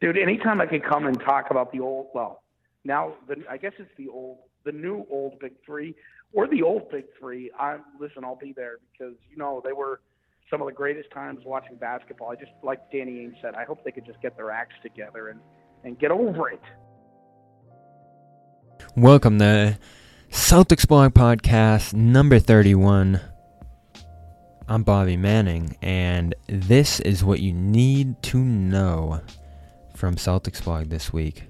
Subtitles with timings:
[0.00, 2.42] Dude, anytime I could come and talk about the old, well,
[2.84, 5.94] now the, I guess it's the old, the new old Big Three
[6.32, 7.50] or the old Big Three.
[7.58, 10.00] I'm listen, I'll be there because you know they were
[10.50, 12.30] some of the greatest times watching basketball.
[12.30, 15.28] I just like Danny Ainge said, I hope they could just get their acts together
[15.28, 15.40] and
[15.84, 16.62] and get over it.
[18.96, 19.78] Welcome to
[20.30, 23.20] Celtics Blog Podcast number 31.
[24.66, 29.20] I'm Bobby Manning, and this is what you need to know
[30.00, 31.42] from Celtics Blog this week.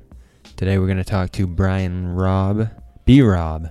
[0.57, 2.69] Today we're going to talk to Brian Robb,
[3.05, 3.71] B Rob,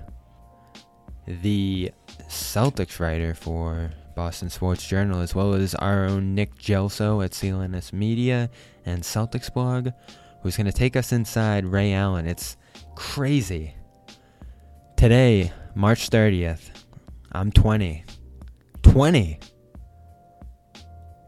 [1.26, 1.92] the
[2.30, 7.92] Celtics writer for Boston Sports Journal, as well as our own Nick Gelso at CLNS
[7.92, 8.48] Media
[8.86, 9.90] and Celtics Blog,
[10.42, 12.26] who's going to take us inside Ray Allen.
[12.26, 12.56] It's
[12.94, 13.74] crazy.
[14.96, 16.70] Today, March 30th,
[17.32, 18.02] I'm 20.
[18.80, 19.40] 20!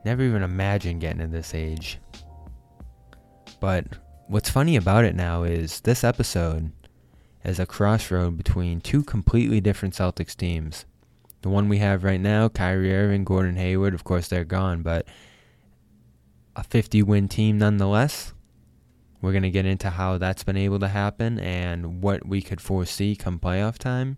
[0.06, 1.98] Never even imagined getting to this age.
[3.62, 3.86] But
[4.26, 6.72] what's funny about it now is this episode
[7.44, 10.84] is a crossroad between two completely different Celtics teams.
[11.42, 15.06] The one we have right now, Kyrie Irving, Gordon Hayward, of course they're gone, but
[16.56, 18.32] a 50 win team nonetheless.
[19.20, 22.60] We're going to get into how that's been able to happen and what we could
[22.60, 24.16] foresee come playoff time.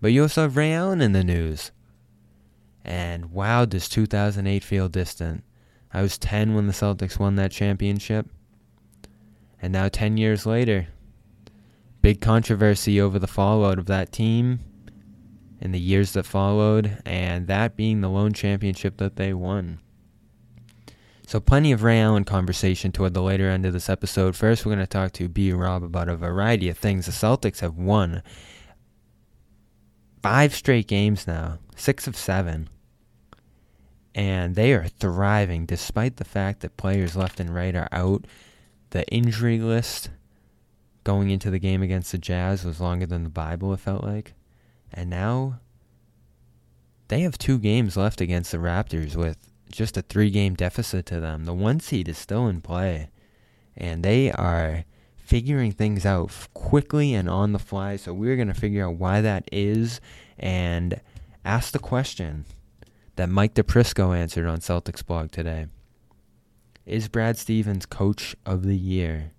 [0.00, 1.72] But you also have Ray Allen in the news.
[2.84, 5.42] And wow, does 2008 feel distant?
[5.92, 8.28] I was 10 when the Celtics won that championship.
[9.62, 10.88] And now 10 years later,
[12.02, 14.60] big controversy over the fallout of that team
[15.60, 19.78] in the years that followed, and that being the lone championship that they won.
[21.26, 24.34] So, plenty of Ray Allen conversation toward the later end of this episode.
[24.34, 27.06] First, we're going to talk to B Rob about a variety of things.
[27.06, 28.22] The Celtics have won
[30.22, 32.68] five straight games now, six of seven.
[34.14, 38.24] And they are thriving despite the fact that players left and right are out
[38.90, 40.10] the injury list
[41.04, 44.34] going into the game against the Jazz was longer than the Bible, it felt like.
[44.92, 45.60] And now
[47.08, 49.38] they have two games left against the Raptors with
[49.70, 51.44] just a three game deficit to them.
[51.44, 53.10] The one seed is still in play.
[53.76, 54.84] And they are
[55.16, 57.96] figuring things out quickly and on the fly.
[57.96, 60.00] So we're going to figure out why that is
[60.38, 61.00] and
[61.44, 62.44] ask the question
[63.16, 65.66] that Mike DePrisco answered on Celtics blog today.
[66.90, 69.30] Is Brad Stevens coach of the year?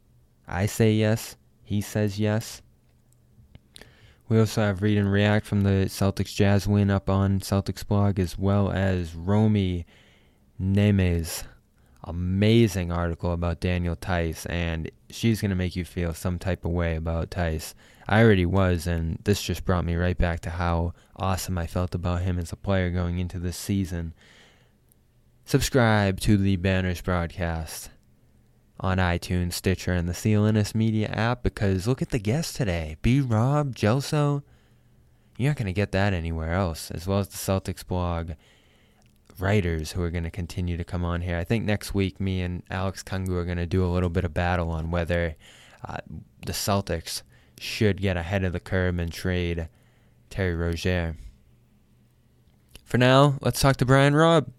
[0.47, 1.35] I say yes.
[1.65, 2.61] He says yes.
[4.29, 8.19] We also have read and react from the Celtics Jazz win up on Celtics blog,
[8.19, 9.85] as well as Romy
[10.57, 11.43] Nehme's
[12.05, 16.71] amazing article about Daniel Theis, and she's going to make you feel some type of
[16.71, 17.75] way about Theis.
[18.07, 21.93] I already was, and this just brought me right back to how awesome I felt
[21.93, 24.13] about him as a player going into this season
[25.51, 27.89] subscribe to the Banners broadcast
[28.79, 32.95] on iTunes, Stitcher, and the CLNS Media app because look at the guests today.
[33.01, 33.19] B.
[33.19, 34.43] Rob, Gelso.
[35.37, 38.31] You're not going to get that anywhere else, as well as the Celtics blog
[39.39, 41.37] writers who are going to continue to come on here.
[41.37, 44.23] I think next week, me and Alex Kungu are going to do a little bit
[44.23, 45.35] of battle on whether
[45.85, 45.97] uh,
[46.45, 47.23] the Celtics
[47.59, 49.67] should get ahead of the curve and trade
[50.29, 51.17] Terry Rozier.
[52.85, 54.49] For now, let's talk to Brian Robb.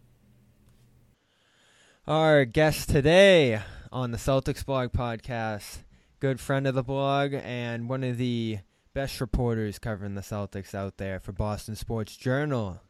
[2.08, 3.60] Our guest today
[3.92, 5.84] on the Celtics blog podcast,
[6.18, 8.58] good friend of the blog and one of the
[8.92, 12.80] best reporters covering the Celtics out there for Boston Sports Journal.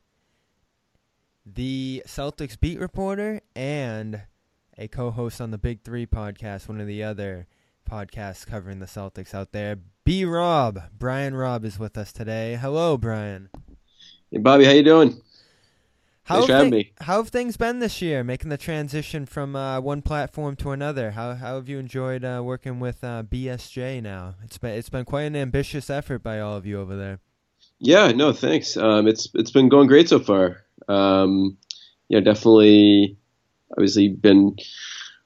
[1.44, 4.23] The Celtics beat reporter and
[4.79, 7.49] a co-host on the Big 3 podcast, one of the other
[7.88, 9.76] podcasts covering the Celtics out there.
[10.06, 12.56] B Rob, Brian Robb is with us today.
[12.59, 13.50] Hello, Brian.
[14.31, 15.20] Hey Bobby, how you doing?
[16.25, 19.81] How Thanks have thi- How have things been this year, making the transition from uh,
[19.81, 21.11] one platform to another?
[21.13, 24.37] How how have you enjoyed uh, working with uh, BSJ now?
[24.45, 27.19] It's been it's been quite an ambitious effort by all of you over there.
[27.81, 28.77] Yeah, no, thanks.
[28.77, 30.63] Um, it's it's been going great so far.
[30.89, 31.57] Um,
[32.09, 33.17] yeah, definitely.
[33.73, 34.57] Obviously, been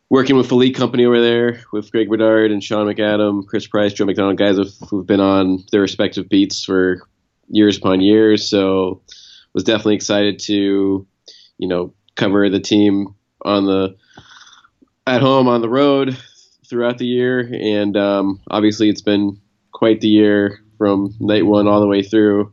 [0.09, 3.93] working with the lead company over there with Greg Bedard and Sean McAdam, Chris Price,
[3.93, 7.03] Joe McDonald, guys who've, who've been on their respective beats for
[7.49, 8.49] years upon years.
[8.49, 9.03] So,
[9.57, 11.07] was definitely excited to,
[11.57, 13.97] you know, cover the team on the
[15.07, 16.17] at home on the road
[16.69, 19.41] throughout the year, and um, obviously it's been
[19.73, 22.53] quite the year from night one all the way through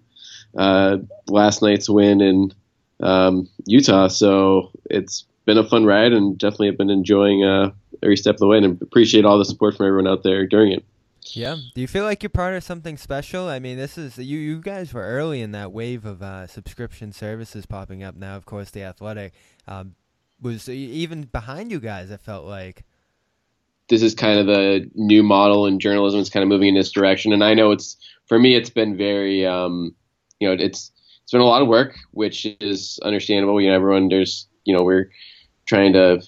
[0.57, 0.97] uh,
[1.27, 2.53] last night's win in
[3.01, 4.07] um, Utah.
[4.07, 7.71] So it's been a fun ride, and definitely have been enjoying uh,
[8.01, 10.71] every step of the way, and appreciate all the support from everyone out there during
[10.71, 10.85] it.
[11.31, 11.57] Yeah.
[11.73, 13.47] Do you feel like you're part of something special?
[13.47, 14.37] I mean, this is you.
[14.37, 18.15] You guys were early in that wave of uh, subscription services popping up.
[18.15, 19.33] Now, of course, the Athletic
[19.67, 19.95] um,
[20.41, 22.11] was even behind you guys.
[22.11, 22.83] It felt like.
[23.89, 26.19] this is kind of the new model in journalism.
[26.19, 28.55] It's kind of moving in this direction, and I know it's for me.
[28.55, 29.93] It's been very, um,
[30.39, 30.91] you know, it's
[31.21, 33.61] it's been a lot of work, which is understandable.
[33.61, 35.11] You know, everyone there's, you know, we're
[35.65, 36.21] trying to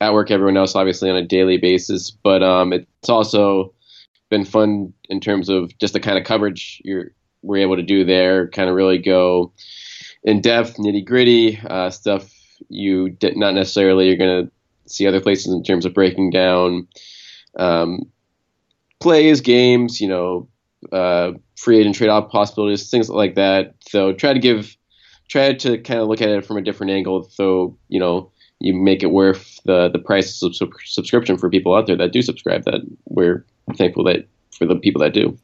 [0.00, 3.73] outwork everyone else, obviously, on a daily basis, but um, it's also
[4.34, 8.04] been fun in terms of just the kind of coverage you're we're able to do
[8.04, 8.48] there.
[8.48, 9.52] Kind of really go
[10.24, 12.30] in depth, nitty gritty uh, stuff.
[12.68, 14.50] You did not necessarily you're gonna
[14.86, 16.88] see other places in terms of breaking down
[17.56, 18.10] um,
[19.00, 20.48] plays, games, you know,
[20.90, 23.74] uh, free agent trade off possibilities, things like that.
[23.88, 24.76] So try to give,
[25.28, 27.28] try to kind of look at it from a different angle.
[27.30, 31.74] So you know, you make it worth the the price of sub- subscription for people
[31.74, 32.64] out there that do subscribe.
[32.64, 34.26] That we're thankful that
[34.56, 35.38] for the people that do.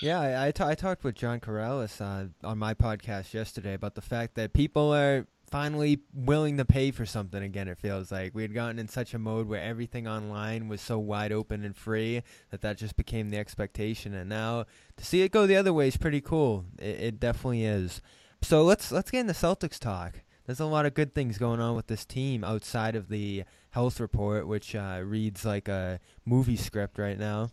[0.00, 4.34] Yeah, I, I, talked with John Corrales uh, on my podcast yesterday about the fact
[4.34, 7.68] that people are finally willing to pay for something again.
[7.68, 10.98] It feels like we had gotten in such a mode where everything online was so
[10.98, 14.14] wide open and free that that just became the expectation.
[14.14, 14.64] And now
[14.96, 16.64] to see it go the other way is pretty cool.
[16.78, 18.00] It, it definitely is.
[18.42, 20.20] So let's let's get into Celtics talk.
[20.46, 23.98] There's a lot of good things going on with this team outside of the health
[23.98, 27.50] report, which uh, reads like a movie script right now.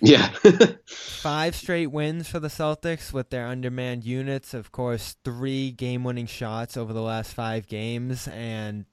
[0.00, 0.28] Yeah.
[0.86, 4.54] Five straight wins for the Celtics with their undermanned units.
[4.54, 8.26] Of course, three game winning shots over the last five games.
[8.28, 8.86] And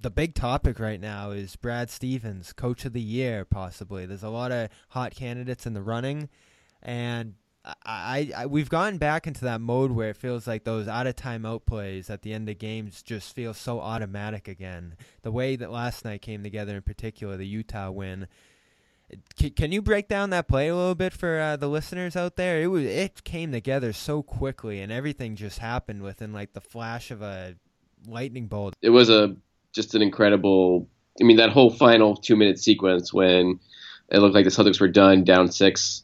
[0.00, 4.06] the big topic right now is Brad Stevens, coach of the year, possibly.
[4.06, 6.28] There's a lot of hot candidates in the running.
[6.82, 7.34] And
[7.84, 11.16] I, I, we've gotten back into that mode where it feels like those out of
[11.16, 14.96] timeout plays at the end of games just feel so automatic again.
[15.22, 18.28] The way that last night came together, in particular, the Utah win.
[19.36, 22.36] Can, can you break down that play a little bit for uh, the listeners out
[22.36, 22.60] there?
[22.60, 27.10] It was it came together so quickly, and everything just happened within like the flash
[27.10, 27.54] of a
[28.06, 28.74] lightning bolt.
[28.82, 29.36] it was a
[29.72, 30.88] just an incredible.
[31.20, 33.58] I mean, that whole final two minute sequence when
[34.10, 36.02] it looked like the Celtics were done, down six,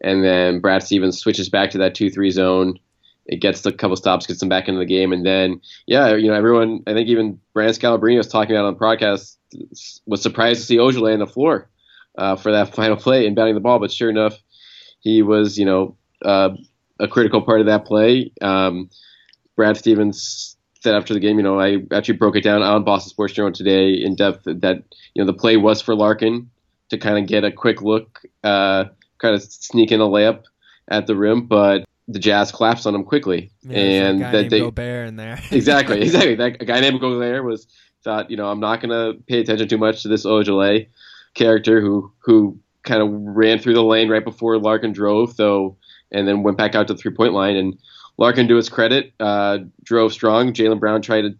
[0.00, 2.78] and then Brad Stevens switches back to that two three zone.
[3.26, 6.28] It gets a couple stops, gets them back into the game, and then yeah, you
[6.28, 6.84] know everyone.
[6.86, 9.38] I think even Brian Scalabrine was talking about on the broadcast
[10.06, 11.68] was surprised to see Ojeleye on the floor
[12.16, 14.38] uh, for that final play and batting the ball, but sure enough,
[15.00, 16.50] he was you know uh,
[17.00, 18.32] a critical part of that play.
[18.40, 18.90] Um,
[19.56, 23.10] Brad Stevens said after the game, you know, I actually broke it down on Boston
[23.10, 24.82] Sports Journal today in depth that
[25.14, 26.50] you know the play was for Larkin
[26.90, 28.84] to kind of get a quick look, uh,
[29.18, 30.44] kind of sneak in a layup
[30.88, 34.38] at the rim, but the Jazz collapsed on him quickly, Yeah, and a guy that
[34.38, 35.40] named they Gobert in there.
[35.50, 36.36] exactly, exactly.
[36.36, 37.66] That a guy named Gobert was
[38.04, 40.88] thought, you know, I'm not gonna pay attention too much to this Ojeleye
[41.36, 45.76] character who who kind of ran through the lane right before Larkin drove, though,
[46.10, 47.56] and then went back out to the three point line.
[47.56, 47.78] And
[48.18, 50.52] Larkin, to his credit, uh, drove strong.
[50.52, 51.34] Jaylen Brown tried to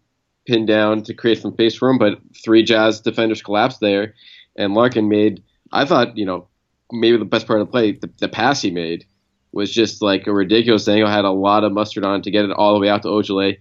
[0.47, 4.15] pin down to create some space for him, but three Jazz defenders collapsed there,
[4.57, 5.43] and Larkin made.
[5.73, 6.47] I thought, you know,
[6.93, 9.05] maybe the best part of the play, the, the pass he made
[9.50, 11.09] was just like a ridiculous angle.
[11.09, 13.59] Had a lot of mustard on to get it all the way out to Ojeleye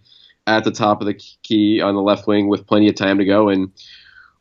[0.48, 3.26] at the top of the key on the left wing with plenty of time to
[3.26, 3.50] go.
[3.50, 3.72] And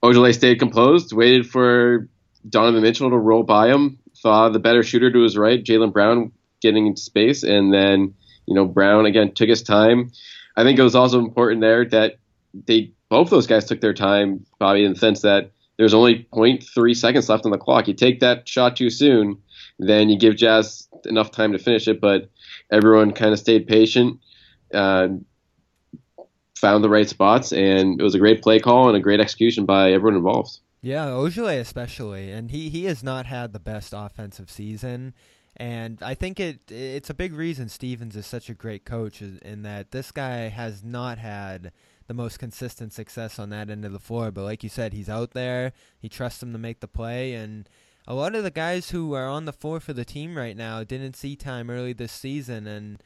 [0.04, 2.10] Ojeleye stayed composed, waited for
[2.46, 6.30] Donovan Mitchell to roll by him, saw the better shooter to his right, Jaylen Brown
[6.60, 8.14] getting into space, and then
[8.46, 10.10] you know Brown again took his time.
[10.56, 12.18] I think it was also important there that
[12.66, 16.96] they both those guys took their time, Bobby, in the sense that there's only 0.3
[16.96, 17.88] seconds left on the clock.
[17.88, 19.38] You take that shot too soon,
[19.78, 22.28] then you give Jazz enough time to finish it, but
[22.70, 24.20] everyone kind of stayed patient.
[24.72, 25.08] Uh,
[26.56, 29.64] found the right spots, and it was a great play call and a great execution
[29.64, 30.58] by everyone involved.
[30.80, 35.14] Yeah, Ojeleye especially, and he he has not had the best offensive season.
[35.56, 39.62] And I think it it's a big reason Stevens is such a great coach in
[39.62, 41.72] that this guy has not had
[42.06, 44.30] the most consistent success on that end of the floor.
[44.30, 45.72] But like you said, he's out there.
[45.98, 47.34] He trusts him to make the play.
[47.34, 47.68] And
[48.06, 50.84] a lot of the guys who are on the floor for the team right now
[50.84, 52.66] didn't see time early this season.
[52.66, 53.02] And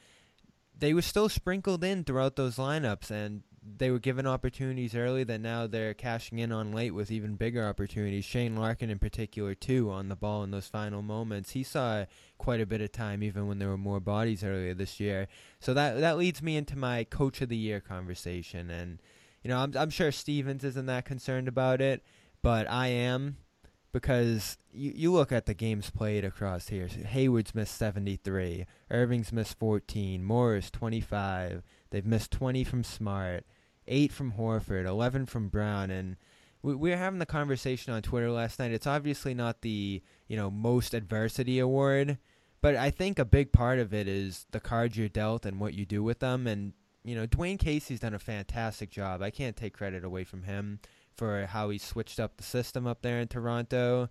[0.79, 3.11] they were still sprinkled in throughout those lineups.
[3.11, 3.43] And
[3.77, 7.65] they were given opportunities early that now they're cashing in on late with even bigger
[7.65, 8.25] opportunities.
[8.25, 11.51] Shane Larkin, in particular, too, on the ball in those final moments.
[11.51, 12.05] He saw
[12.37, 15.27] quite a bit of time even when there were more bodies earlier this year.
[15.59, 18.69] So that that leads me into my coach of the year conversation.
[18.69, 18.99] And
[19.43, 22.03] you know, I'm I'm sure Stevens isn't that concerned about it,
[22.41, 23.37] but I am
[23.91, 26.87] because you, you look at the games played across here.
[26.87, 31.63] Hayward's missed 73, Irving's missed 14, Morris 25.
[31.89, 33.45] They've missed 20 from Smart,
[33.87, 36.17] 8 from Horford, 11 from Brown, and
[36.61, 38.71] we, we were having the conversation on Twitter last night.
[38.71, 42.17] It's obviously not the you know most adversity award,
[42.61, 45.73] but I think a big part of it is the cards you're dealt and what
[45.73, 46.45] you do with them.
[46.47, 49.21] And you know, Dwane Casey's done a fantastic job.
[49.21, 50.79] I can't take credit away from him
[51.19, 54.09] for how he switched up the system up there in Toronto,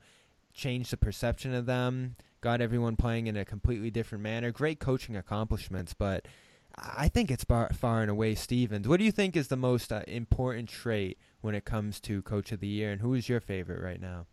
[0.53, 4.53] changed the perception of them, got everyone playing in a completely different manner.
[4.53, 6.29] Great coaching accomplishments, but
[6.77, 8.87] I think it's far, far and away Stevens.
[8.87, 12.53] What do you think is the most uh, important trait when it comes to Coach
[12.53, 14.27] of the Year, and who is your favorite right now?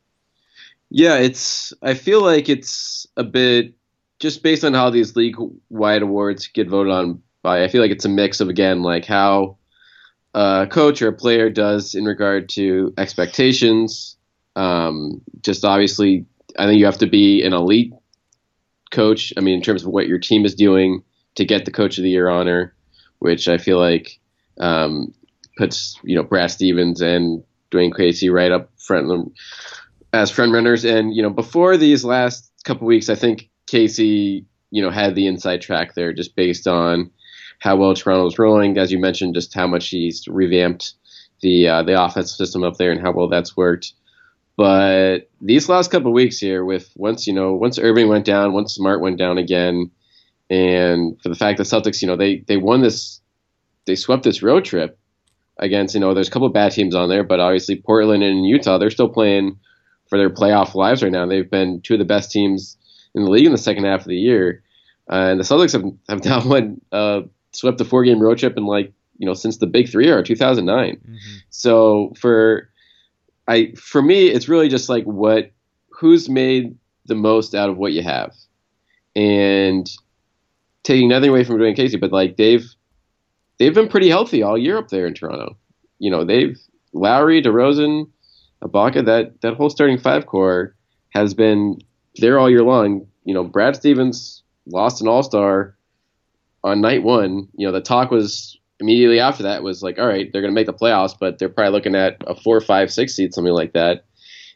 [0.89, 1.73] Yeah, it's.
[1.81, 3.73] I feel like it's a bit
[4.19, 7.63] just based on how these league-wide awards get voted on by.
[7.63, 9.57] I feel like it's a mix of again like how
[10.35, 14.17] a coach or a player does in regard to expectations.
[14.57, 16.25] Um, just obviously,
[16.59, 17.93] I think you have to be an elite
[18.91, 19.31] coach.
[19.37, 21.03] I mean, in terms of what your team is doing
[21.35, 22.75] to get the Coach of the Year honor,
[23.19, 24.19] which I feel like
[24.59, 25.13] um,
[25.57, 29.33] puts you know Brad Stevens and Dwane Casey right up front
[30.11, 30.83] as front runners.
[30.83, 35.27] And you know before these last couple weeks, I think Casey you know had the
[35.27, 37.11] inside track there just based on
[37.59, 40.93] how well Toronto was rolling, as you mentioned, just how much he's revamped
[41.41, 43.93] the uh, the offensive system up there and how well that's worked.
[44.57, 48.73] But these last couple weeks here, with once you know once Irving went down, once
[48.73, 49.91] Smart went down again,
[50.49, 53.21] and for the fact that Celtics, you know, they they won this,
[53.85, 54.97] they swept this road trip
[55.57, 58.77] against, you know, there's a couple bad teams on there, but obviously Portland and Utah,
[58.77, 59.57] they're still playing
[60.07, 61.25] for their playoff lives right now.
[61.25, 62.77] They've been two of the best teams
[63.13, 64.63] in the league in the second half of the year,
[65.09, 67.21] uh, and the Celtics have have now won uh,
[67.55, 70.23] swept the four game road trip in like you know since the Big Three era
[70.23, 70.95] 2009.
[70.95, 71.15] Mm-hmm.
[71.49, 72.69] So for
[73.47, 75.51] I for me, it's really just like what
[75.89, 78.33] who's made the most out of what you have,
[79.15, 79.89] and
[80.83, 82.65] taking nothing away from Dwane Casey, but like they've
[83.57, 85.57] they've been pretty healthy all year up there in Toronto.
[85.99, 86.59] You know, they've
[86.93, 88.09] Lowry, DeRozan,
[88.63, 90.75] Ibaka, that that whole starting five core
[91.09, 91.79] has been
[92.15, 93.07] there all year long.
[93.23, 95.74] You know, Brad Stevens lost an All Star
[96.65, 97.47] on night one.
[97.55, 100.55] You know, the talk was immediately after that was like, all right, they're going to
[100.55, 103.73] make the playoffs, but they're probably looking at a four, five, six seed, something like
[103.73, 104.05] that.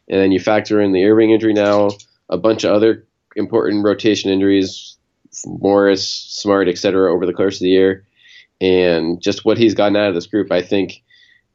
[0.08, 1.90] And then you factor in the Irving injury now,
[2.28, 4.98] a bunch of other important rotation injuries,
[5.46, 7.12] Morris, Smart, etc.
[7.12, 8.04] over the course of the year,
[8.60, 10.50] and just what he's gotten out of this group.
[10.50, 11.02] I think,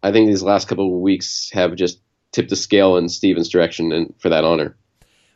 [0.01, 1.99] I think these last couple of weeks have just
[2.31, 4.77] tipped the scale in Stevens' direction and for that honor.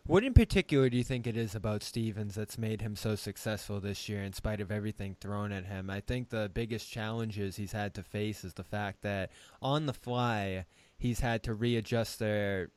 [0.10, 3.80] What in particular do you think it is about Stevens that's made him so successful
[3.80, 5.88] this year in spite of everything thrown at him?
[5.92, 9.30] I think the biggest challenges he's had to face is the fact that
[9.62, 10.66] on the fly
[10.98, 12.72] he's had to readjust their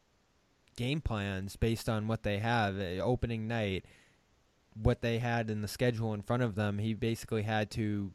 [0.76, 2.78] game plans based on what they have.
[2.78, 3.86] Uh, opening night,
[4.74, 8.12] what they had in the schedule in front of them, he basically had to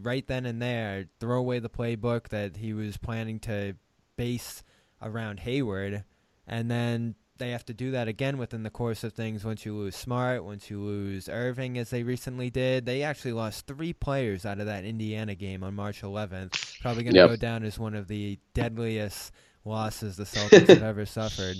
[0.00, 3.74] right then and there throw away the playbook that he was planning to
[4.14, 4.62] base
[5.02, 6.04] around Hayward,
[6.46, 9.44] and then they have to do that again within the course of things.
[9.44, 13.66] Once you lose Smart, once you lose Irving, as they recently did, they actually lost
[13.66, 16.80] three players out of that Indiana game on March 11th.
[16.80, 17.30] Probably going to yep.
[17.30, 19.32] go down as one of the deadliest
[19.64, 21.56] losses the Celtics have ever suffered.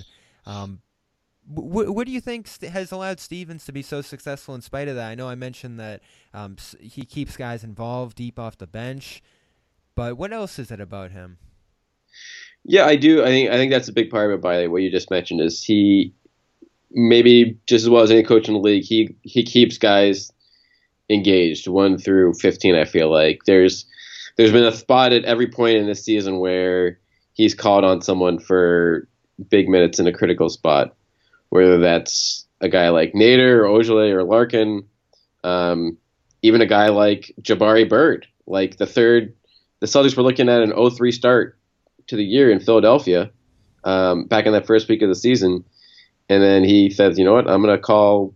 [0.47, 0.81] Um,
[1.47, 4.95] what, what do you think has allowed Stevens to be so successful in spite of
[4.95, 5.09] that?
[5.09, 9.23] I know I mentioned that um, he keeps guys involved deep off the bench,
[9.95, 11.39] but what else is it about him?
[12.65, 13.23] Yeah, I do.
[13.23, 14.43] I think I think that's a big part of it.
[14.43, 16.13] By what you just mentioned, is he
[16.91, 20.31] maybe just as well as any coach in the league, he he keeps guys
[21.09, 22.75] engaged one through fifteen.
[22.75, 23.87] I feel like there's
[24.37, 26.99] there's been a spot at every point in this season where
[27.33, 29.09] he's called on someone for
[29.49, 30.95] big minutes in a critical spot
[31.51, 34.85] whether that's a guy like Nader or Ojeleye or Larkin,
[35.45, 35.99] um,
[36.43, 39.35] even a guy like Jabari Bird, like the third.
[39.81, 41.59] The Celtics were looking at an 0-3 start
[42.11, 43.31] to the year in Philadelphia
[43.85, 45.65] um, back in that first week of the season,
[46.29, 47.49] and then he says, "You know what?
[47.49, 48.35] I'm going to call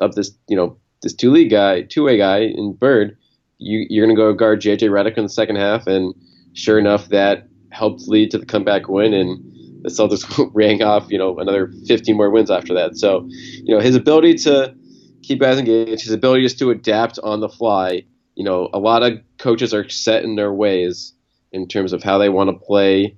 [0.00, 3.16] up this you know this two league guy, two way guy in Bird,
[3.58, 6.14] you you're gonna go guard JJ Redick in the second half, and
[6.54, 11.18] sure enough, that helped lead to the comeback win, and the Celtics rang off you
[11.18, 12.96] know another 15 more wins after that.
[12.96, 14.74] So you know his ability to
[15.22, 18.04] keep guys engaged, his ability just to adapt on the fly.
[18.34, 21.11] You know, a lot of coaches are set in their ways
[21.52, 23.16] in terms of how they want to play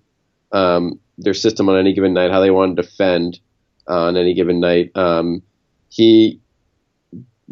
[0.52, 3.38] um, their system on any given night, how they want to defend
[3.88, 4.90] uh, on any given night.
[4.94, 5.42] Um,
[5.88, 6.40] he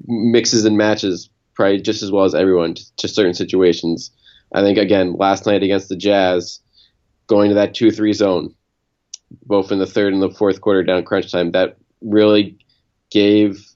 [0.07, 4.11] mixes and matches probably just as well as everyone to, to, certain situations.
[4.55, 6.61] I think again last night against the Jazz,
[7.27, 8.55] going to that two three zone,
[9.47, 12.59] both in the third and the fourth quarter down crunch time, that really
[13.11, 13.67] gave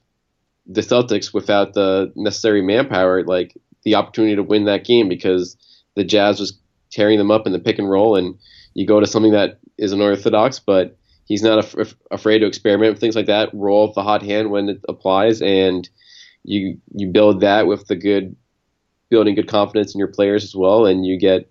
[0.65, 5.55] the Celtics without the necessary manpower like the opportunity to win that game because
[5.95, 6.57] the Jazz was
[6.97, 8.35] tearing them up in the pick and roll and
[8.73, 12.99] you go to something that is unorthodox but he's not af- afraid to experiment with
[12.99, 15.89] things like that roll the hot hand when it applies and
[16.43, 18.35] you you build that with the good
[19.09, 21.47] building good confidence in your players as well and you get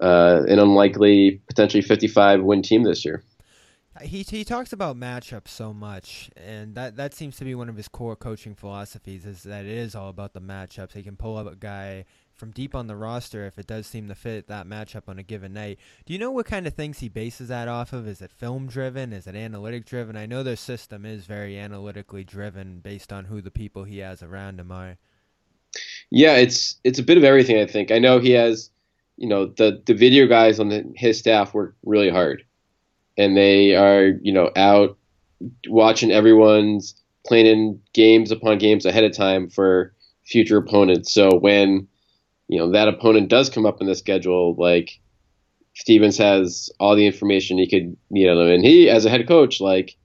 [0.00, 3.22] uh, an unlikely potentially 55 win team this year
[4.00, 7.76] he he talks about matchups so much, and that that seems to be one of
[7.76, 9.26] his core coaching philosophies.
[9.26, 10.94] Is that it is all about the matchups.
[10.94, 12.06] He can pull up a guy
[12.42, 15.22] from deep on the roster if it does seem to fit that matchup on a
[15.22, 15.78] given night.
[16.04, 18.08] Do you know what kind of things he bases that off of?
[18.08, 19.12] Is it film driven?
[19.12, 20.16] Is it analytic driven?
[20.16, 24.24] I know their system is very analytically driven based on who the people he has
[24.24, 24.96] around him are.
[26.10, 27.60] Yeah, it's it's a bit of everything.
[27.60, 28.70] I think I know he has,
[29.16, 32.44] you know, the the video guys on the, his staff work really hard
[33.16, 34.98] and they are you know out
[35.68, 39.94] watching everyone's planning games upon games ahead of time for
[40.24, 41.12] future opponents.
[41.12, 41.86] So when
[42.52, 45.00] you know that opponent does come up in the schedule, like
[45.74, 49.60] Stevens has all the information he could on them, and he as a head coach,
[49.60, 49.96] like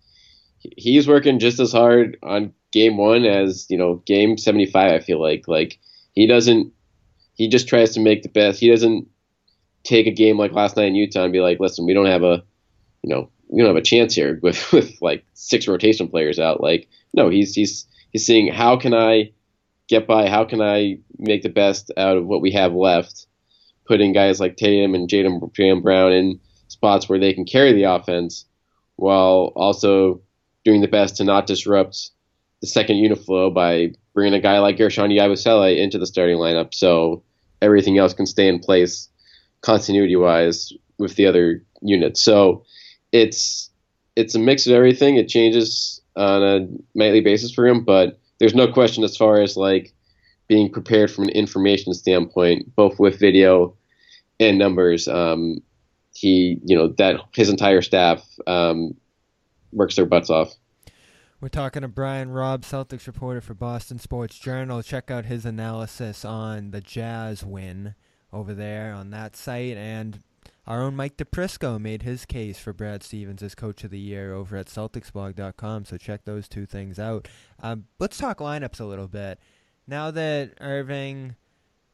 [0.60, 5.22] he's working just as hard on game one as you know game 75 i feel
[5.22, 5.48] like.
[5.48, 5.80] Like
[6.14, 6.74] he doesn't
[7.36, 8.60] he just tries to make the best.
[8.60, 9.08] He doesn't
[9.84, 12.24] take a game like last night in utah and be like listen we don't have
[12.24, 12.44] a
[13.04, 16.62] you know, we don't have a chance here with, with like six rotation players out.
[16.62, 19.32] Like, no, he's he's he's seeing how can I
[19.88, 20.30] get by?
[20.30, 23.28] How can I make the best out of what we have left?
[23.86, 27.84] Putting guys like Tatum and Jaden Jam Brown in spots where they can carry the
[27.84, 28.46] offense,
[28.98, 30.22] while also
[30.66, 32.12] doing the best to not disrupt
[32.62, 36.74] the second unit flow by bringing a guy like Guerschon Yabusele into the starting lineup,
[36.74, 37.24] so
[37.62, 39.10] everything else can stay in place
[39.62, 42.22] continuity wise with the other units.
[42.22, 42.66] So
[43.12, 43.70] it's
[44.16, 45.16] it's a mix of everything.
[45.16, 49.58] It changes on a nightly basis for him, but there's no question as far as
[49.58, 49.94] like
[50.48, 53.76] being prepared from an information standpoint, both with video
[54.40, 55.08] and numbers.
[55.08, 55.60] Um,
[56.14, 58.96] he, you know, that his entire staff um,
[59.72, 60.54] works their butts off.
[61.40, 64.82] We're talking to Brian Robb, Celtics reporter for Boston Sports Journal.
[64.82, 67.94] Check out his analysis on the Jazz win
[68.34, 70.20] over there on that site and
[70.68, 74.34] our own Mike DePrisco made his case for Brad Stevens as Coach of the Year
[74.34, 77.30] over at CelticsBlog.com, so check those two things out.
[77.62, 79.40] Um, let's talk lineups a little bit.
[79.88, 81.36] Now that Irving,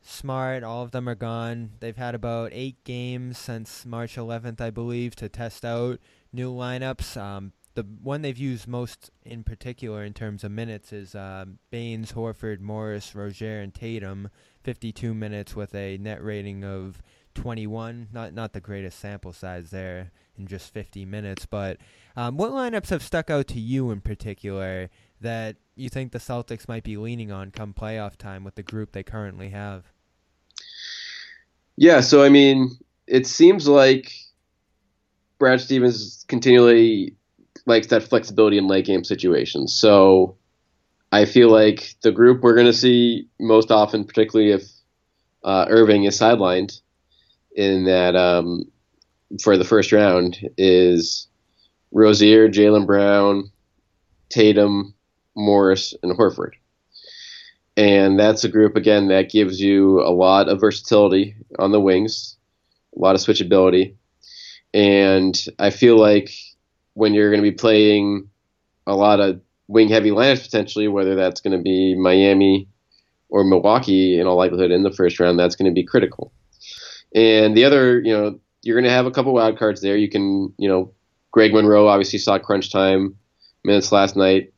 [0.01, 4.71] Smart, all of them are gone, they've had about eight games since March 11th, I
[4.71, 5.99] believe, to test out
[6.33, 7.15] new lineups.
[7.15, 12.13] Um, the one they've used most in particular in terms of minutes is uh, Baynes,
[12.13, 14.29] Horford, Morris, Rozier, and Tatum.
[14.63, 17.01] 52 minutes with a net rating of
[17.35, 18.09] 21.
[18.11, 21.77] Not not the greatest sample size there in just 50 minutes, but
[22.15, 24.89] um, what lineups have stuck out to you in particular
[25.21, 28.91] that you think the Celtics might be leaning on come playoff time with the group
[28.91, 29.85] they currently have?
[31.75, 32.71] Yeah, so I mean,
[33.07, 34.11] it seems like
[35.39, 37.15] Brad Stevens continually
[37.65, 39.73] likes that flexibility in late game situations.
[39.73, 40.37] So
[41.11, 44.63] I feel like the group we're going to see most often, particularly if
[45.43, 46.79] uh, Irving is sidelined,
[47.55, 48.63] in that um,
[49.41, 51.27] for the first round is
[51.91, 53.51] Rozier, Jaylen Brown,
[54.29, 54.93] Tatum,
[55.35, 56.53] Morris, and Horford.
[57.75, 62.37] And that's a group, again, that gives you a lot of versatility on the wings,
[62.95, 63.95] a lot of switchability.
[64.73, 66.31] And I feel like
[66.93, 68.29] when you're going to be playing
[68.85, 72.67] a lot of wing heavy lineups potentially, whether that's going to be Miami
[73.29, 76.31] or Milwaukee in all likelihood in the first round, that's going to be critical.
[77.15, 79.97] And the other, you know, you're going to have a couple wild cards there.
[79.97, 80.93] You can, you know,
[81.31, 83.15] Greg Monroe obviously saw crunch time
[83.63, 84.53] minutes last night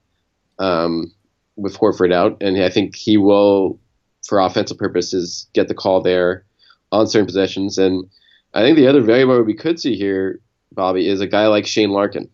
[0.59, 1.13] um,
[1.55, 3.79] with Horford out, and I think he will,
[4.27, 6.45] for offensive purposes, get the call there
[6.91, 7.77] on certain possessions.
[7.77, 8.05] And
[8.53, 10.39] I think the other variable we could see here,
[10.71, 12.29] Bobby, is a guy like Shane Larkin,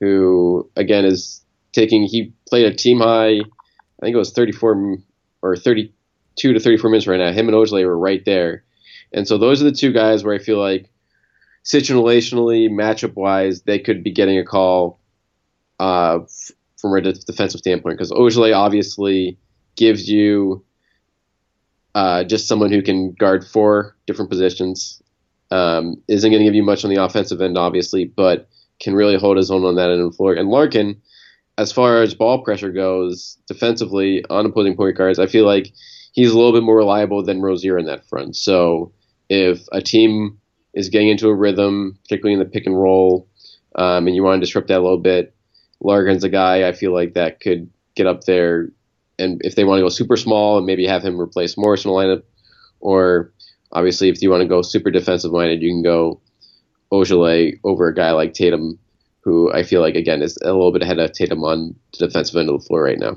[0.00, 2.04] who again is taking.
[2.04, 3.40] He played a team high
[4.00, 4.98] I think it was 34
[5.42, 7.32] or 32 to 34 minutes right now.
[7.32, 8.64] Him and Ojeleye were right there,
[9.12, 10.90] and so those are the two guys where I feel like
[11.64, 15.00] situationally, matchup wise, they could be getting a call
[15.80, 16.20] uh,
[16.80, 19.38] from a defensive standpoint because Ojeleye obviously
[19.74, 20.64] gives you
[21.94, 25.02] uh, just someone who can guard four different positions.
[25.50, 28.48] Um, isn't going to give you much on the offensive end, obviously, but
[28.80, 30.34] can really hold his own on that end of the floor.
[30.34, 31.00] And Larkin,
[31.56, 35.72] as far as ball pressure goes, defensively on opposing point guards, I feel like
[36.12, 38.36] he's a little bit more reliable than Rozier in that front.
[38.36, 38.92] So
[39.28, 40.38] if a team
[40.74, 43.28] is getting into a rhythm, particularly in the pick and roll,
[43.74, 45.34] um, and you want to disrupt that a little bit,
[45.80, 48.70] Larkin's a guy I feel like that could get up there.
[49.18, 51.90] And if they want to go super small and maybe have him replace Morris in
[51.90, 52.22] the lineup,
[52.80, 53.32] or
[53.72, 56.20] obviously if you want to go super defensive minded, you can go
[56.92, 58.78] Ojeleye over a guy like Tatum,
[59.20, 62.36] who I feel like again is a little bit ahead of Tatum on the defensive
[62.36, 63.16] end of the floor right now.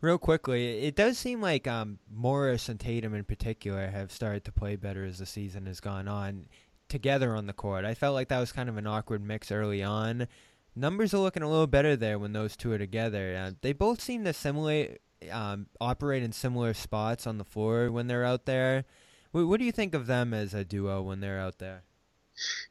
[0.00, 4.52] Real quickly, it does seem like um, Morris and Tatum in particular have started to
[4.52, 6.46] play better as the season has gone on
[6.88, 7.84] together on the court.
[7.84, 10.28] I felt like that was kind of an awkward mix early on.
[10.76, 13.36] Numbers are looking a little better there when those two are together.
[13.36, 15.00] Uh, they both seem to simulate,
[15.32, 18.84] um, operate in similar spots on the floor when they're out there.
[19.32, 21.82] What, what do you think of them as a duo when they're out there?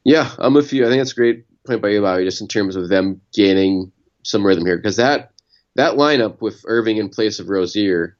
[0.04, 0.86] Yeah, I'm with you.
[0.86, 3.92] I think that's a great point by you, Bobby, just in terms of them gaining
[4.22, 4.78] some rhythm here.
[4.78, 5.32] Because that
[5.78, 8.16] that lineup with Irving in place of Rozier,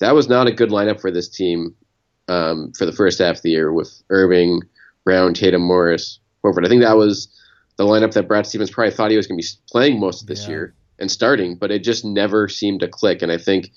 [0.00, 1.76] that was not a good lineup for this team
[2.26, 4.62] um, for the first half of the year with Irving,
[5.04, 6.64] Brown, Tatum, Morris, Horford.
[6.64, 7.28] I think that was
[7.76, 10.26] the lineup that Brad Stevens probably thought he was going to be playing most of
[10.26, 10.48] this yeah.
[10.48, 13.20] year and starting, but it just never seemed to click.
[13.20, 13.70] And I think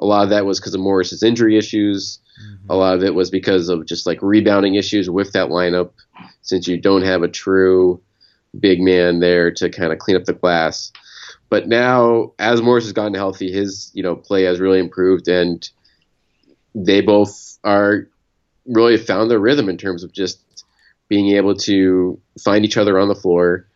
[0.00, 2.18] a lot of that was because of Morris's injury issues.
[2.44, 2.72] Mm-hmm.
[2.72, 5.92] A lot of it was because of just like rebounding issues with that lineup,
[6.42, 8.02] since you don't have a true
[8.58, 10.90] big man there to kind of clean up the glass.
[11.50, 15.68] But now, as Morris has gotten healthy, his you know play has really improved, and
[16.74, 18.08] they both are
[18.66, 20.64] really found their rhythm in terms of just
[21.08, 23.66] being able to find each other on the floor.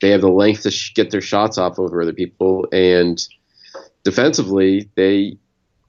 [0.00, 3.18] They have the length to sh- get their shots off over other people, and
[4.02, 5.38] defensively, they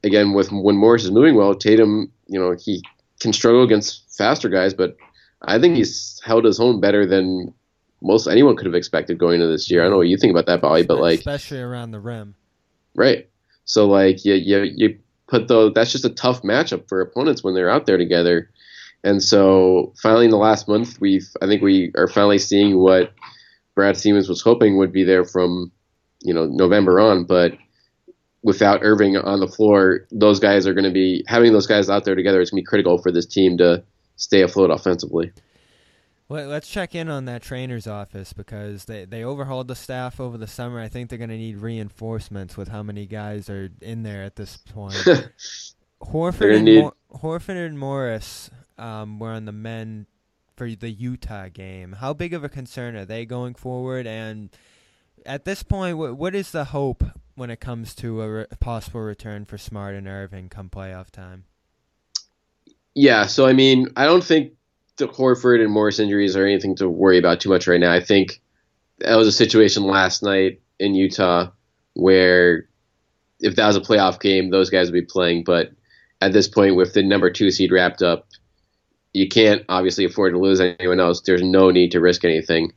[0.03, 2.83] again with when Morris is moving well, Tatum, you know, he
[3.19, 4.95] can struggle against faster guys, but
[5.41, 7.53] I think he's held his own better than
[8.01, 9.81] most anyone could have expected going into this year.
[9.81, 12.35] I don't know what you think about that, Bobby, but like especially around the rim,
[12.95, 13.29] right?
[13.65, 17.53] So like you you you put the that's just a tough matchup for opponents when
[17.53, 18.49] they're out there together.
[19.03, 23.13] And so finally in the last month we've I think we are finally seeing what
[23.75, 25.71] Brad Stevens was hoping would be there from,
[26.21, 27.53] you know, November on, but
[28.43, 32.03] without Irving on the floor, those guys are going to be having those guys out
[32.03, 33.83] there together is going to be critical for this team to
[34.15, 35.31] stay afloat offensively.
[36.31, 40.47] Let's check in on that trainer's office because they, they overhauled the staff over the
[40.47, 40.79] summer.
[40.79, 44.37] I think they're going to need reinforcements with how many guys are in there at
[44.37, 44.95] this point.
[46.01, 46.83] Horford, and need...
[46.83, 50.07] Mo- Horford and Morris um, were on the men
[50.55, 51.93] for the Utah game.
[51.93, 54.07] How big of a concern are they going forward?
[54.07, 54.49] And
[55.25, 57.03] at this point, what, what is the hope
[57.35, 61.43] when it comes to a re- possible return for Smart and Irving come playoff time?
[62.95, 64.53] Yeah, so I mean, I don't think
[65.01, 67.91] the Horford and Morris injuries are anything to worry about too much right now.
[67.91, 68.41] I think
[68.99, 71.49] that was a situation last night in Utah
[71.93, 72.69] where
[73.39, 75.43] if that was a playoff game, those guys would be playing.
[75.43, 75.71] But
[76.21, 78.27] at this point, with the number two seed wrapped up,
[79.13, 81.21] you can't obviously afford to lose anyone else.
[81.21, 82.71] There's no need to risk anything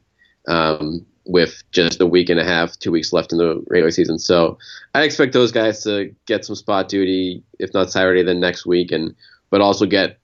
[0.49, 4.19] um, with just a week and a half, two weeks left in the regular season.
[4.19, 4.59] So
[4.95, 8.91] I expect those guys to get some spot duty, if not Saturday, then next week,
[8.91, 9.15] and
[9.51, 10.19] but also get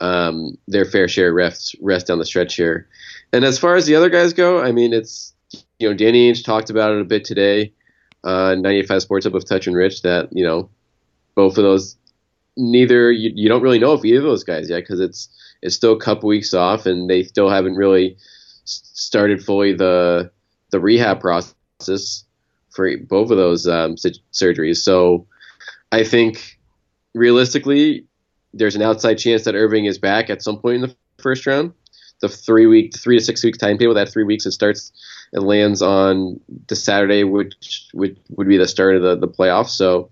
[0.00, 2.88] um, their fair share rest, rest down the stretch here.
[3.32, 5.32] And as far as the other guys go, I mean, it's
[5.78, 7.72] you know Danny Ainge talked about it a bit today,
[8.22, 10.68] uh, 95 Sports Hub with Toucher and Rich that you know
[11.34, 11.96] both of those
[12.56, 15.28] neither you, you don't really know if either of those guys yet because it's
[15.62, 18.16] it's still a couple weeks off and they still haven't really
[18.64, 20.30] started fully the
[20.70, 22.24] the rehab process
[22.70, 23.94] for both of those um,
[24.32, 24.78] surgeries.
[24.78, 25.26] So
[25.92, 26.58] I think
[27.14, 28.06] realistically,
[28.54, 31.72] there's an outside chance that Irving is back at some point in the first round.
[32.20, 33.94] The three week, three to six week timetable.
[33.94, 34.92] That three weeks it starts,
[35.32, 39.70] it lands on the Saturday, which would would be the start of the the playoffs.
[39.70, 40.10] So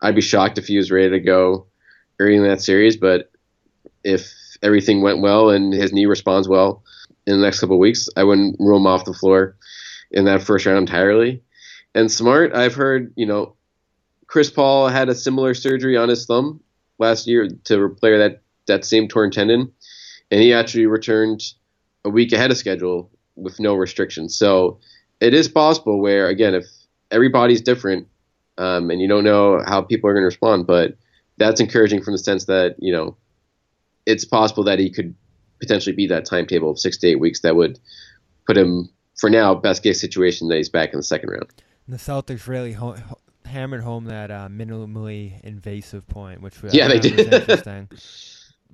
[0.00, 1.66] I'd be shocked if he was ready to go
[2.18, 2.96] early in that series.
[2.96, 3.30] But
[4.04, 6.82] if everything went well and his knee responds well
[7.26, 9.56] in the next couple of weeks, I wouldn't rule him off the floor
[10.12, 11.42] in that first round entirely.
[11.94, 13.56] And Smart, I've heard, you know,
[14.28, 16.60] Chris Paul had a similar surgery on his thumb
[17.00, 19.72] last year to repair that that same torn tendon,
[20.30, 21.42] and he actually returned
[22.04, 24.36] a week ahead of schedule with no restrictions.
[24.36, 24.78] So
[25.20, 26.66] it is possible where again, if
[27.10, 28.06] everybody's different,
[28.58, 30.66] um, and you don't know how people are going to respond.
[30.66, 30.96] But
[31.38, 33.16] that's encouraging from the sense that you know
[34.06, 35.14] it's possible that he could
[35.58, 37.78] potentially be that timetable of six to eight weeks that would
[38.46, 41.46] put him for now best case situation that he's back in the second round.
[41.86, 42.72] The Celtics really
[43.50, 47.32] hammered home that uh, minimally invasive point, which yeah, they did.
[47.32, 47.88] interesting.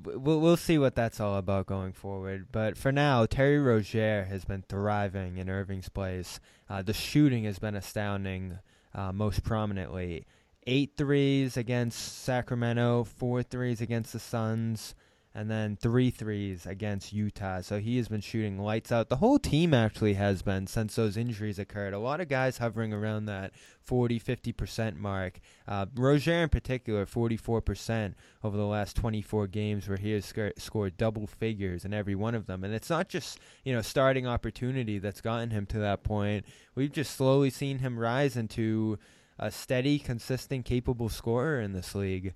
[0.02, 2.46] we'll we'll see what that's all about going forward.
[2.52, 6.40] But for now, Terry Rozier has been thriving in Irving's place.
[6.68, 8.58] Uh, the shooting has been astounding,
[8.94, 10.26] uh, most prominently.
[10.68, 14.94] Eight threes against Sacramento, four threes against the Suns
[15.36, 17.60] and then three threes against Utah.
[17.60, 19.10] So he has been shooting lights out.
[19.10, 21.92] The whole team actually has been since those injuries occurred.
[21.92, 25.40] A lot of guys hovering around that 40, 50% mark.
[25.68, 30.96] Uh, Rozier in particular, 44% over the last 24 games where he has sc- scored
[30.96, 32.64] double figures in every one of them.
[32.64, 36.46] And it's not just, you know, starting opportunity that's gotten him to that point.
[36.74, 38.98] We've just slowly seen him rise into
[39.38, 42.32] a steady, consistent, capable scorer in this league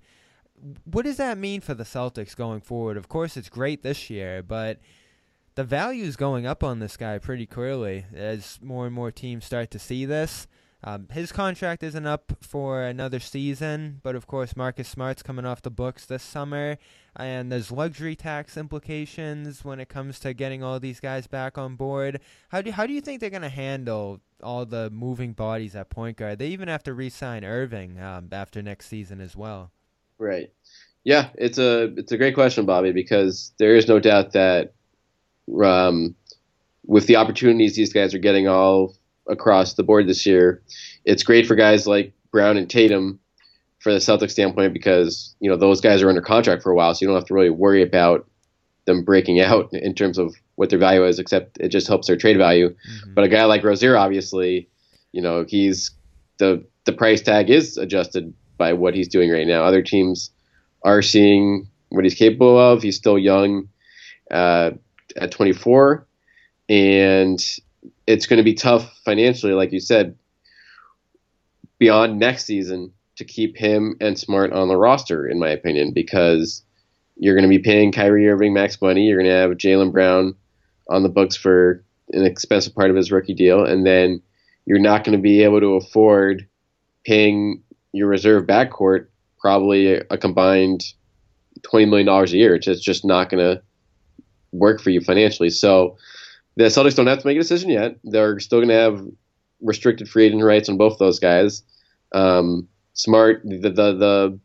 [0.83, 2.97] what does that mean for the Celtics going forward?
[2.97, 4.79] Of course, it's great this year, but
[5.55, 9.45] the value is going up on this guy pretty clearly as more and more teams
[9.45, 10.47] start to see this.
[10.83, 15.61] Um, his contract isn't up for another season, but of course, Marcus Smart's coming off
[15.61, 16.77] the books this summer,
[17.15, 21.75] and there's luxury tax implications when it comes to getting all these guys back on
[21.75, 22.19] board.
[22.49, 25.91] How do how do you think they're going to handle all the moving bodies at
[25.91, 26.39] point guard?
[26.39, 29.71] They even have to re-sign Irving um, after next season as well.
[30.21, 30.51] Right.
[31.03, 34.73] Yeah, it's a it's a great question, Bobby, because there is no doubt that
[35.63, 36.15] um,
[36.85, 38.95] with the opportunities these guys are getting all
[39.27, 40.61] across the board this year,
[41.05, 43.19] it's great for guys like Brown and Tatum
[43.79, 46.93] for the Celtics standpoint because you know those guys are under contract for a while,
[46.93, 48.29] so you don't have to really worry about
[48.85, 52.15] them breaking out in terms of what their value is, except it just helps their
[52.15, 52.69] trade value.
[52.69, 53.15] Mm-hmm.
[53.15, 54.69] But a guy like Rozier, obviously,
[55.13, 55.89] you know, he's
[56.37, 59.63] the the price tag is adjusted by what he's doing right now.
[59.63, 60.29] Other teams
[60.83, 62.83] are seeing what he's capable of.
[62.83, 63.69] He's still young
[64.29, 64.69] uh,
[65.15, 66.05] at 24,
[66.69, 67.39] and
[68.05, 70.15] it's going to be tough financially, like you said,
[71.79, 76.63] beyond next season to keep him and Smart on the roster, in my opinion, because
[77.17, 79.07] you're going to be paying Kyrie Irving max money.
[79.07, 80.35] You're going to have Jaylen Brown
[80.87, 84.21] on the books for an expensive part of his rookie deal, and then
[84.67, 86.47] you're not going to be able to afford
[87.03, 89.07] paying your reserve backcourt
[89.39, 90.83] probably a, combined
[91.63, 92.55] twenty million dollars a year.
[92.55, 93.61] It's just, just not going to
[94.51, 95.49] work for you financially.
[95.49, 95.97] So
[96.55, 97.97] the Celtics don't have to make a decision yet.
[98.03, 99.05] They're still going to have
[99.61, 101.63] restricted free agent rights on both those guys.
[102.13, 104.39] Um, Smart, the, the the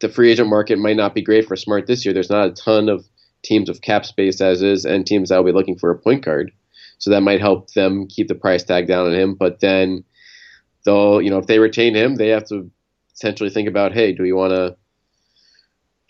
[0.00, 2.14] the free agent market might not be great for Smart this year.
[2.14, 3.06] There's not a ton of
[3.42, 6.24] teams with cap space as is, and teams that will be looking for a point
[6.24, 6.50] guard.
[6.98, 9.34] So that might help them keep the price tag down on him.
[9.34, 10.04] But then
[10.86, 12.70] they'll, you know, if they retain him, they have to
[13.14, 14.76] essentially think about, hey, do we want to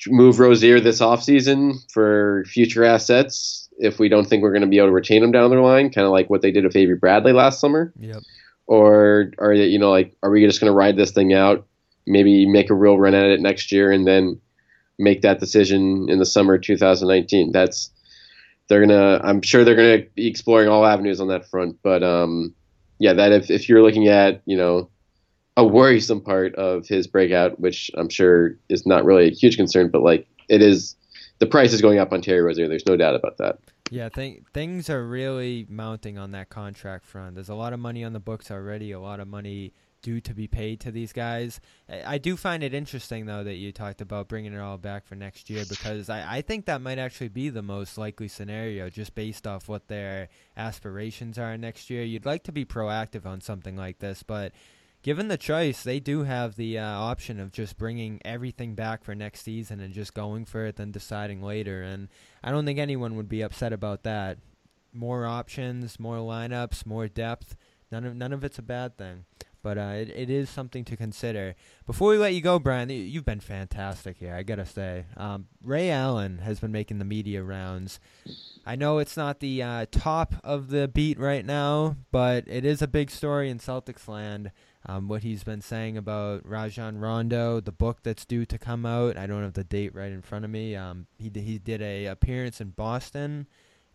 [0.08, 4.78] move Rozier this offseason for future assets if we don't think we're going to be
[4.78, 6.96] able to retain him down the line, kind of like what they did with Avery
[6.96, 7.92] Bradley last summer?
[7.98, 8.22] Yep.
[8.66, 11.66] Or are you know like are we just going to ride this thing out,
[12.06, 14.40] maybe make a real run at it next year, and then
[14.98, 17.52] make that decision in the summer 2019?
[17.52, 17.90] That's
[18.68, 19.20] they're gonna.
[19.22, 22.54] I'm sure they're gonna be exploring all avenues on that front, but um,
[22.98, 24.88] yeah, that if if you're looking at you know
[25.56, 29.88] a worrisome part of his breakout, which I'm sure is not really a huge concern,
[29.88, 30.96] but like it is,
[31.38, 32.68] the price is going up on Terry Rozier.
[32.68, 33.58] There's no doubt about that.
[33.90, 37.34] Yeah, th- things are really mounting on that contract front.
[37.34, 40.34] There's a lot of money on the books already, a lot of money due to
[40.34, 41.60] be paid to these guys.
[41.88, 45.06] I, I do find it interesting, though, that you talked about bringing it all back
[45.06, 48.90] for next year because I, I think that might actually be the most likely scenario
[48.90, 52.02] just based off what their aspirations are next year.
[52.02, 54.52] You'd like to be proactive on something like this, but
[55.04, 59.14] given the choice, they do have the uh, option of just bringing everything back for
[59.14, 61.82] next season and just going for it, then deciding later.
[61.82, 62.08] And
[62.42, 64.38] I don't think anyone would be upset about that.
[64.94, 67.54] More options, more lineups, more depth.
[67.92, 69.26] None of none of it's a bad thing,
[69.62, 71.54] but uh, it it is something to consider.
[71.86, 74.34] Before we let you go, Brian, you've been fantastic here.
[74.34, 78.00] I gotta say, um, Ray Allen has been making the media rounds.
[78.64, 82.80] I know it's not the uh, top of the beat right now, but it is
[82.80, 84.50] a big story in Celtics land.
[84.86, 89.16] Um, what he's been saying about Rajon Rondo, the book that's due to come out.
[89.16, 90.76] I don't have the date right in front of me.
[90.76, 93.46] Um, he he did a appearance in Boston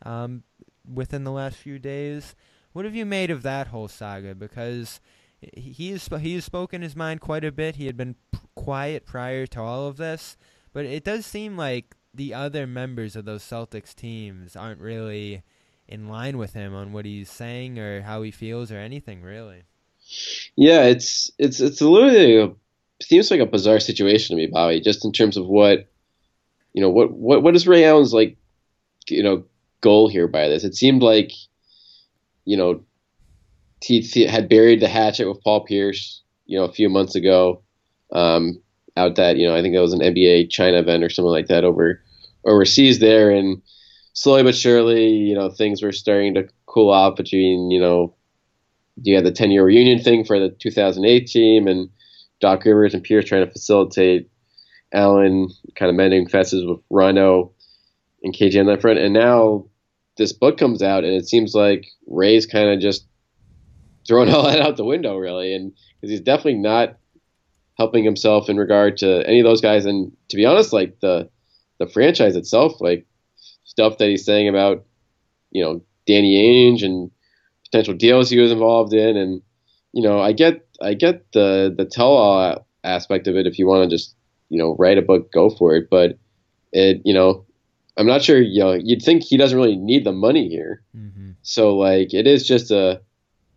[0.03, 0.43] um,
[0.91, 2.35] within the last few days.
[2.73, 4.33] What have you made of that whole saga?
[4.33, 4.99] Because
[5.41, 7.75] he has he has spoken his mind quite a bit.
[7.75, 10.37] He had been p- quiet prior to all of this,
[10.73, 15.43] but it does seem like the other members of those Celtics teams aren't really
[15.87, 19.63] in line with him on what he's saying or how he feels or anything really.
[20.55, 22.53] Yeah, it's it's it's a a,
[23.01, 24.81] seems like a bizarre situation to me, Bobby.
[24.81, 25.87] Just in terms of what
[26.73, 28.37] you know, what what what is Ray Allen's like,
[29.09, 29.43] you know,
[29.81, 30.63] goal here by this?
[30.63, 31.31] It seemed like,
[32.45, 32.83] you know,
[33.81, 37.61] he, he had buried the hatchet with Paul Pierce, you know, a few months ago,
[38.11, 38.61] um,
[38.97, 41.47] out that you know I think that was an NBA China event or something like
[41.47, 42.01] that over
[42.45, 43.61] overseas there, and
[44.13, 48.13] slowly but surely, you know, things were starting to cool off between you know
[49.03, 51.89] you had the 10 year reunion thing for the 2008 team and
[52.39, 54.29] Doc Rivers and Pierce trying to facilitate
[54.93, 57.53] Allen kind of mending fences with Rondo
[58.23, 58.99] and KG on that front.
[58.99, 59.65] And now
[60.17, 63.05] this book comes out and it seems like Ray's kind of just
[64.07, 65.53] throwing all that out the window, really.
[65.53, 66.97] And because he's definitely not
[67.77, 69.85] helping himself in regard to any of those guys.
[69.85, 71.29] And to be honest, like the,
[71.79, 73.05] the franchise itself, like
[73.63, 74.85] stuff that he's saying about,
[75.51, 77.09] you know, Danny Ainge and
[77.71, 79.41] potential deals he was involved in, and
[79.93, 83.47] you know, I get I get the the tell all aspect of it.
[83.47, 84.15] If you want to just
[84.49, 85.89] you know write a book, go for it.
[85.89, 86.17] But
[86.71, 87.45] it you know,
[87.97, 88.41] I'm not sure.
[88.41, 90.81] You know, you'd think he doesn't really need the money here.
[90.95, 91.31] Mm-hmm.
[91.41, 93.01] So like, it is just a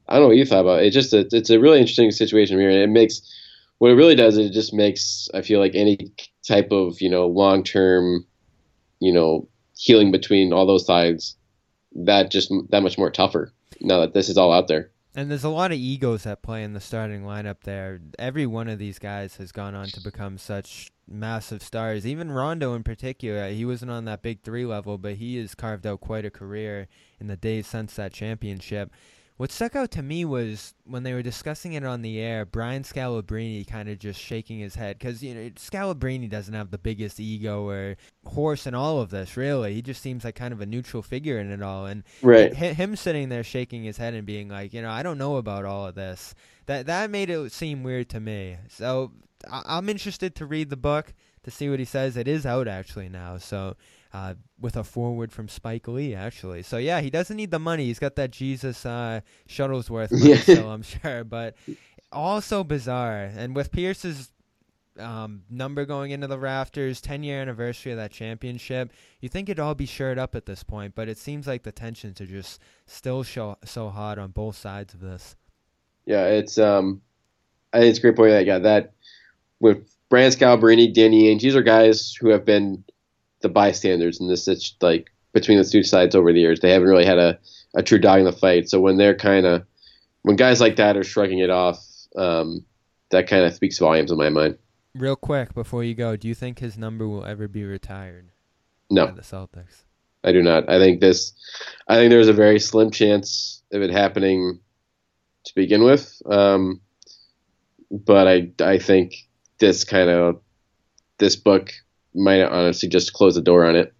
[0.09, 0.87] I don't know what you thought about it.
[0.87, 3.22] It's just a, it's a really interesting situation here, and it makes
[3.79, 4.37] what it really does.
[4.37, 6.12] It just makes I feel like any
[6.46, 8.27] type of you know long term,
[9.01, 11.37] you know, healing between all those sides
[11.94, 14.90] that just that much more tougher now that this is all out there.
[15.14, 18.01] And there's a lot of egos that play in the starting lineup there.
[18.18, 22.07] Every one of these guys has gone on to become such massive stars.
[22.07, 25.87] Even Rondo in particular, he wasn't on that big three level, but he has carved
[25.87, 26.88] out quite a career
[27.21, 28.90] in the days since that championship.
[29.42, 32.85] What stuck out to me was when they were discussing it on the air, Brian
[32.85, 37.18] Scalabrine kind of just shaking his head because you know Scalabrine doesn't have the biggest
[37.18, 39.37] ego or horse in all of this.
[39.37, 41.87] Really, he just seems like kind of a neutral figure in it all.
[41.87, 42.55] And right.
[42.55, 45.64] him sitting there shaking his head and being like, you know, I don't know about
[45.64, 46.37] all of this.
[46.66, 48.59] That that made it seem weird to me.
[48.68, 49.11] So
[49.50, 52.16] I- I'm interested to read the book to see what he says.
[52.16, 53.74] It is out actually now, so
[54.12, 56.62] uh, with a forward from Spike Lee, actually.
[56.62, 57.87] So yeah, he doesn't need the money.
[57.87, 61.25] He's got that Jesus uh, Shuttlesworth money still, I'm sure.
[61.25, 61.57] But
[62.12, 63.31] also bizarre.
[63.35, 64.33] And with Pierce's
[64.98, 69.61] um, number going into the rafters, 10 year anniversary of that championship, you think it'd
[69.61, 72.61] all be shored up at this point, but it seems like the tensions are just
[72.87, 75.37] still show, so hot on both sides of this.
[76.05, 77.01] Yeah, it's um,
[77.72, 78.92] it's a great point that yeah that
[79.61, 82.85] with Brian Scalabrine, Danny Ainge, these are guys who have been
[83.42, 86.61] the bystanders in this it's like between the two sides over the years.
[86.61, 87.38] They haven't really had a,
[87.74, 88.68] a true dog in the fight.
[88.68, 89.64] So when they're kind of
[90.22, 91.85] when guys like that are shrugging it off,
[92.16, 92.64] um,
[93.11, 94.59] that kind of speaks volumes in my mind.
[94.94, 98.31] Real quick before you go, do you think his number will ever be retired?
[98.90, 99.85] No, the Celtics.
[100.24, 100.68] I do not.
[100.68, 101.33] I think this.
[101.88, 104.61] I think there's a very slim chance of it happening
[105.44, 106.20] to begin with.
[106.26, 106.81] Um,
[107.90, 109.14] but I I think
[109.59, 110.40] this kind of
[111.18, 111.72] this book
[112.14, 113.94] might honestly just close the door on it.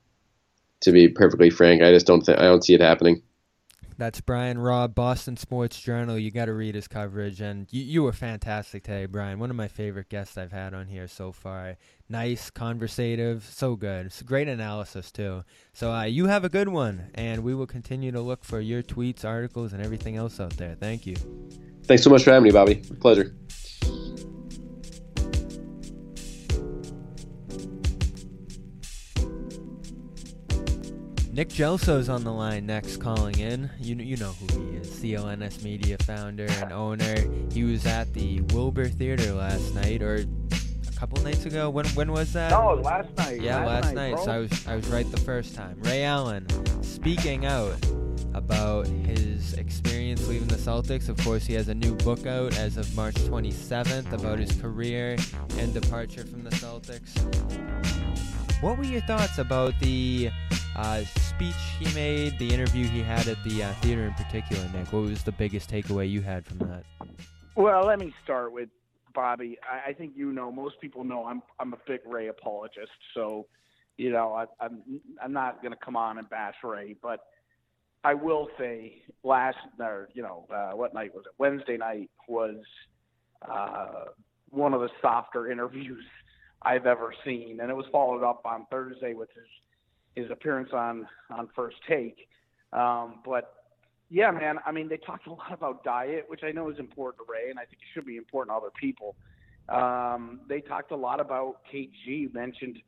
[0.83, 3.22] To be perfectly frank, I just don't think I don't see it happening.
[3.98, 6.18] That's Brian Robb, Boston Sports Journal.
[6.18, 9.38] You got to read his coverage, and you, you were fantastic today, Brian.
[9.38, 11.77] One of my favorite guests I've had on here so far.
[12.09, 14.07] Nice, conversative, so good.
[14.07, 15.44] It's great analysis too.
[15.72, 18.83] So uh, you have a good one, and we will continue to look for your
[18.83, 20.75] tweets, articles, and everything else out there.
[20.75, 21.14] Thank you.
[21.85, 22.77] Thanks so much for having me, Bobby.
[23.01, 23.37] Pleasure.
[31.35, 33.71] Nick Gelso's on the line next, calling in.
[33.81, 37.14] You you know who he is, CLNS Media founder and owner.
[37.51, 41.71] He was at the Wilbur Theater last night, or a couple nights ago.
[41.71, 42.51] When when was that?
[42.51, 43.40] No, last night.
[43.40, 44.11] Yeah, last, last night.
[44.11, 44.25] night.
[44.25, 45.79] So I was I was right the first time.
[45.81, 46.47] Ray Allen
[46.83, 47.77] speaking out
[48.35, 51.09] about his experience leaving the Celtics.
[51.09, 55.16] Of course, he has a new book out as of March 27th about his career
[55.59, 57.11] and departure from the Celtics.
[58.62, 60.31] What were your thoughts about the
[60.77, 64.92] uh, speech he made, the interview he had at the uh, theater in particular, Nick?
[64.92, 66.85] What was the biggest takeaway you had from that?
[67.57, 68.68] Well, let me start with
[69.16, 69.59] Bobby.
[69.68, 72.92] I, I think you know, most people know I'm I'm a big Ray apologist.
[73.14, 73.48] So,
[73.98, 74.81] you know, I, I'm
[75.20, 77.19] I'm not going to come on and bash Ray, but
[78.04, 81.33] I will say last or you know uh, what night was it?
[81.37, 82.63] Wednesday night was
[83.42, 84.04] uh,
[84.50, 86.04] one of the softer interviews
[86.65, 91.06] I've ever seen, and it was followed up on Thursday with his his appearance on
[91.31, 92.29] on First Take.
[92.73, 93.54] Um, but
[94.10, 97.27] yeah, man, I mean, they talked a lot about diet, which I know is important
[97.27, 99.17] to Ray, and I think it should be important to other people.
[99.69, 102.79] Um, they talked a lot about KG, mentioned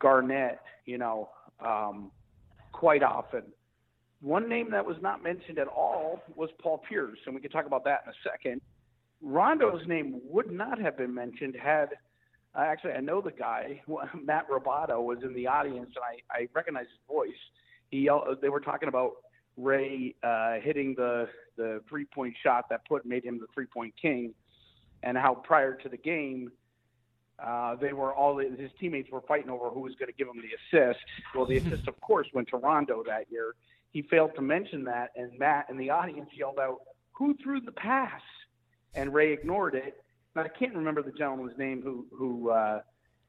[0.00, 1.30] Garnett, you know,
[1.64, 2.10] um,
[2.72, 3.44] quite often.
[4.20, 7.66] One name that was not mentioned at all was Paul Pierce, and we can talk
[7.66, 8.60] about that in a second.
[9.20, 11.90] Rondo's name would not have been mentioned had
[12.54, 13.80] uh, actually I know the guy
[14.22, 17.30] Matt Roboto was in the audience and I I recognize his voice.
[17.90, 18.08] He
[18.40, 19.12] they were talking about
[19.56, 23.94] Ray uh, hitting the the three point shot that put made him the three point
[24.00, 24.34] king,
[25.02, 26.50] and how prior to the game.
[27.42, 30.40] Uh, they were all his teammates were fighting over who was going to give him
[30.40, 31.00] the assist.
[31.34, 33.54] Well, the assist, of course, went to Rondo that year.
[33.90, 36.82] He failed to mention that, and Matt and the audience yelled out,
[37.12, 38.20] "Who threw the pass?"
[38.94, 40.01] And Ray ignored it.
[40.34, 42.80] And I can't remember the gentleman's name who who uh,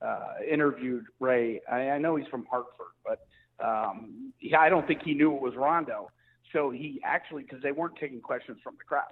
[0.02, 1.62] uh, interviewed Ray.
[1.72, 3.20] I, I know he's from Hartford, but
[3.64, 6.10] um, he, I don't think he knew it was Rondo.
[6.52, 9.12] So he actually, because they weren't taking questions from the crowd,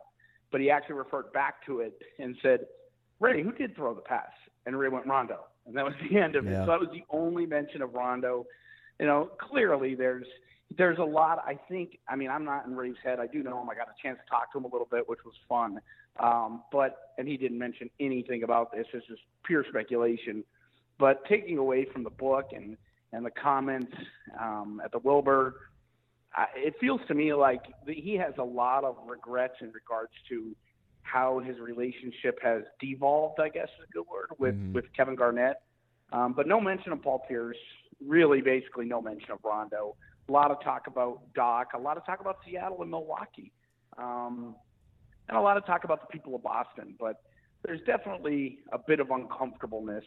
[0.52, 2.62] but he actually referred back to it and said,
[3.20, 4.32] Ray, who did throw the pass?
[4.66, 6.52] And Ray went Rondo, and that was the end of yeah.
[6.52, 6.66] it.
[6.66, 8.46] So that was the only mention of Rondo.
[9.00, 10.28] You know, clearly there's
[10.78, 11.40] there's a lot.
[11.46, 11.98] I think.
[12.08, 13.20] I mean, I'm not in Ray's head.
[13.20, 13.70] I do know him.
[13.70, 15.80] I got a chance to talk to him a little bit, which was fun.
[16.20, 18.86] Um, but and he didn't mention anything about this.
[18.94, 20.44] This is pure speculation.
[21.00, 22.78] But taking away from the book and
[23.14, 23.92] and the comments
[24.40, 25.56] um, at the Wilbur,
[26.38, 30.56] uh, it feels to me like he has a lot of regrets in regards to
[31.04, 33.40] how his relationship has devolved.
[33.40, 34.74] I guess is a good word with mm-hmm.
[34.74, 35.58] with Kevin Garnett.
[36.14, 37.58] Um, but no mention of Paul Pierce.
[38.06, 39.96] Really, basically no mention of Rondo.
[40.30, 41.72] A lot of talk about Doc.
[41.76, 43.52] A lot of talk about Seattle and Milwaukee.
[43.98, 44.56] Um,
[45.28, 46.96] and a lot of talk about the people of Boston.
[47.00, 47.22] But
[47.64, 50.06] there's definitely a bit of uncomfortableness,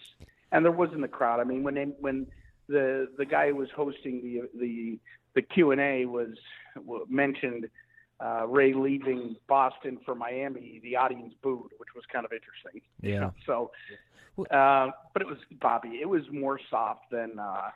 [0.52, 1.40] and there was in the crowd.
[1.40, 2.26] I mean, when they, when
[2.68, 4.98] the the guy who was hosting the the
[5.34, 6.36] the Q and A was
[7.08, 7.68] mentioned
[8.20, 12.80] uh, Ray leaving Boston for Miami, the audience booed, which was kind of interesting.
[13.02, 13.30] Yeah.
[13.46, 13.70] So,
[14.50, 15.98] uh, but it was Bobby.
[16.00, 17.70] It was more soft than uh,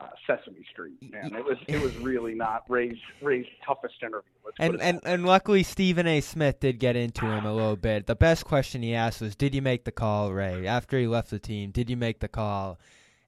[0.00, 0.94] uh, Sesame Street.
[1.10, 4.30] Man, it was it was really not Ray's Ray's toughest interview.
[4.58, 6.20] and and and luckily Stephen A.
[6.20, 8.06] Smith did get into him a little bit.
[8.06, 10.66] The best question he asked was, "Did you make the call, Ray?
[10.66, 12.78] After he left the team, did you make the call?"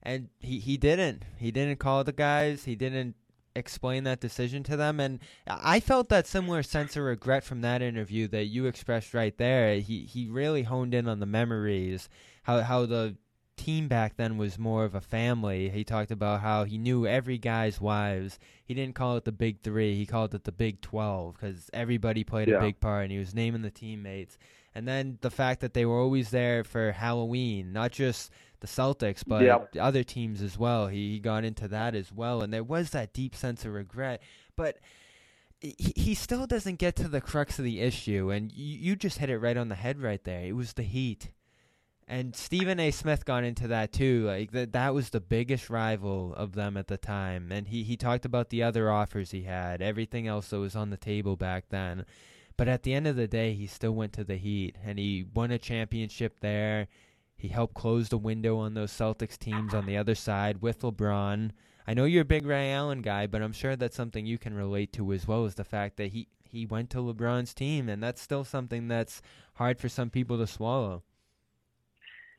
[0.01, 1.23] And he he didn't.
[1.37, 2.65] He didn't call the guys.
[2.65, 3.15] He didn't
[3.55, 7.81] explain that decision to them and I felt that similar sense of regret from that
[7.81, 9.77] interview that you expressed right there.
[9.79, 12.09] He he really honed in on the memories,
[12.43, 13.15] how how the
[13.55, 15.69] team back then was more of a family.
[15.69, 18.39] He talked about how he knew every guy's wives.
[18.63, 19.95] He didn't call it the Big Three.
[19.95, 22.57] He called it the Big Twelve because everybody played yeah.
[22.57, 24.37] a big part, and he was naming the teammates.
[24.73, 28.29] And then the fact that they were always there for Halloween, not just
[28.59, 29.73] the Celtics, but yep.
[29.79, 30.87] other teams as well.
[30.87, 34.21] He, he got into that as well, and there was that deep sense of regret.
[34.57, 34.79] But
[35.61, 39.19] he, he still doesn't get to the crux of the issue, and you, you just
[39.19, 40.41] hit it right on the head right there.
[40.41, 41.31] It was the heat
[42.07, 42.91] and Stephen A.
[42.91, 44.25] Smith got into that too.
[44.25, 47.51] Like that, that was the biggest rival of them at the time.
[47.51, 50.91] And he he talked about the other offers he had, everything else that was on
[50.91, 52.05] the table back then.
[52.57, 55.25] But at the end of the day, he still went to the Heat, and he
[55.33, 56.87] won a championship there.
[57.35, 61.51] He helped close the window on those Celtics teams on the other side with LeBron.
[61.85, 64.53] I know you're a big Ray Allen guy, but I'm sure that's something you can
[64.53, 68.01] relate to as well as the fact that he he went to LeBron's team, and
[68.01, 69.21] that's still something that's
[69.55, 71.03] hard for some people to swallow.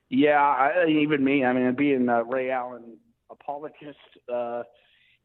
[0.08, 1.44] Yeah, I, even me.
[1.44, 2.96] I mean, being a Ray Allen
[3.30, 3.98] apologist,
[4.32, 4.62] uh,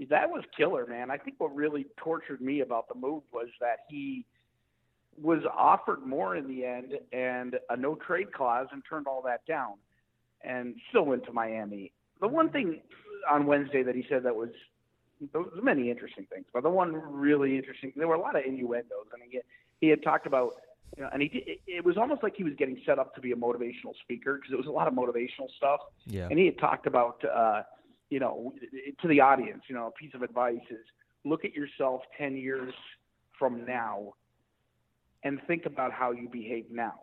[0.09, 1.11] that was killer, man.
[1.11, 4.25] I think what really tortured me about the move was that he
[5.21, 9.45] was offered more in the end and a no trade clause and turned all that
[9.45, 9.73] down
[10.43, 11.91] and still went to Miami.
[12.19, 12.81] The one thing
[13.29, 14.49] on Wednesday that he said that was
[15.33, 18.43] there was many interesting things, but the one really interesting there were a lot of
[18.43, 19.05] innuendos.
[19.13, 19.39] I mean, he,
[19.79, 20.53] he had talked about
[20.97, 23.21] you know, and he did, it was almost like he was getting set up to
[23.21, 25.79] be a motivational speaker because it was a lot of motivational stuff.
[26.05, 26.27] Yeah.
[26.29, 27.63] And he had talked about, uh,
[28.09, 28.53] you know,
[29.01, 30.85] to the audience, you know, a piece of advice is
[31.23, 32.73] look at yourself 10 years
[33.39, 34.13] from now
[35.23, 37.01] and think about how you behave now.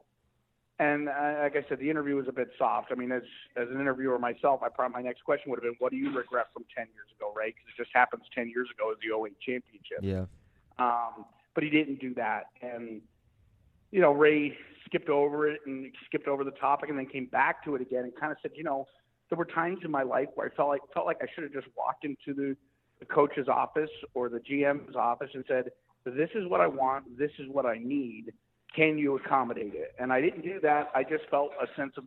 [0.80, 2.92] And uh, like I said, the interview was a bit soft.
[2.92, 3.22] I mean, as
[3.56, 6.16] as an interviewer myself, I probably my next question would have been, "What do you
[6.16, 7.52] regret from ten years ago, Right?
[7.52, 9.98] Because it just happens ten years ago as the 08 championship.
[10.02, 10.26] Yeah.
[10.78, 11.24] Um,
[11.54, 13.00] but he didn't do that, and
[13.90, 17.64] you know, Ray skipped over it and skipped over the topic and then came back
[17.64, 18.86] to it again and kind of said, you know,
[19.28, 21.52] there were times in my life where I felt like felt like I should have
[21.52, 22.56] just walked into the,
[22.98, 25.70] the coach's office or the GM's office and said,
[26.04, 27.18] "This is what I want.
[27.18, 28.32] This is what I need.
[28.74, 30.90] Can you accommodate it?" And I didn't do that.
[30.94, 32.04] I just felt a sense of,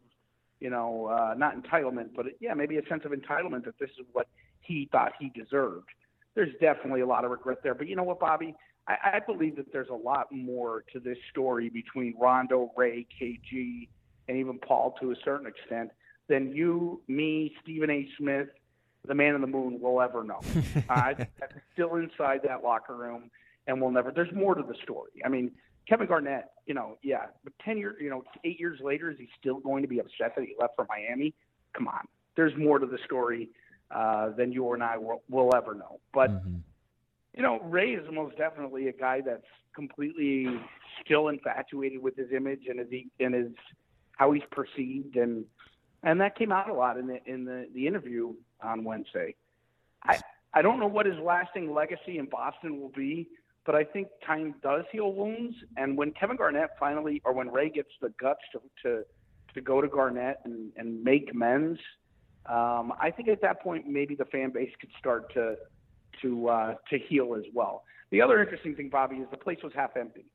[0.60, 4.06] you know, uh, not entitlement, but yeah, maybe a sense of entitlement that this is
[4.14, 4.28] what
[4.62, 5.90] he thought he deserved.
[6.34, 8.56] There's definitely a lot of regret there, but you know what, Bobby?
[8.88, 13.88] I, I believe that there's a lot more to this story between Rondo, Ray, KG,
[14.28, 15.92] and even Paul to a certain extent
[16.28, 18.08] than you, me, Stephen A.
[18.18, 18.48] Smith,
[19.08, 20.40] the man in the moon will ever know.
[20.90, 23.30] uh, that's still inside that locker room,
[23.68, 24.12] and we'll never.
[24.12, 25.12] There's more to the story.
[25.26, 25.52] I mean,
[25.88, 29.28] Kevin Garnett, you know, yeah, but ten years, you know, eight years later, is he
[29.40, 31.34] still going to be upset that he left for Miami?
[31.74, 33.50] Come on, there's more to the story
[33.90, 36.00] uh, than you or I will, will ever know.
[36.14, 36.58] But Mm-hmm.
[37.36, 40.48] You know, Ray is most definitely a guy that's completely
[41.04, 42.88] still infatuated with his image and his
[43.20, 43.52] and his
[44.18, 45.46] how he's perceived, and
[46.04, 49.36] and that came out a lot in the in the, the interview on Wednesday.
[50.04, 50.20] I
[50.54, 53.30] I don't know what his lasting legacy in Boston will be,
[53.66, 55.56] but I think time does heal wounds.
[55.78, 59.04] And when Kevin Garnett finally, or when Ray gets the guts to to,
[59.54, 61.80] to go to Garnett and, and make amends,
[62.48, 65.56] um, I think at that point maybe the fan base could start to
[66.22, 67.84] to uh, to heal as well.
[68.12, 70.26] The other interesting thing, Bobby, is the place was half empty.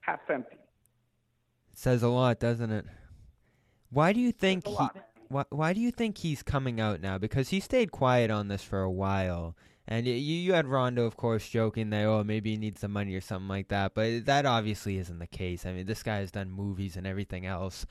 [0.00, 0.56] Half empty.
[1.74, 2.86] Says a lot, doesn't it?
[3.90, 4.76] Why do you think he?
[5.28, 7.18] Why, why do you think he's coming out now?
[7.18, 9.54] Because he stayed quiet on this for a while,
[9.86, 13.14] and you you had Rondo, of course, joking that oh maybe he needs some money
[13.14, 15.64] or something like that, but that obviously isn't the case.
[15.66, 17.86] I mean, this guy has done movies and everything else.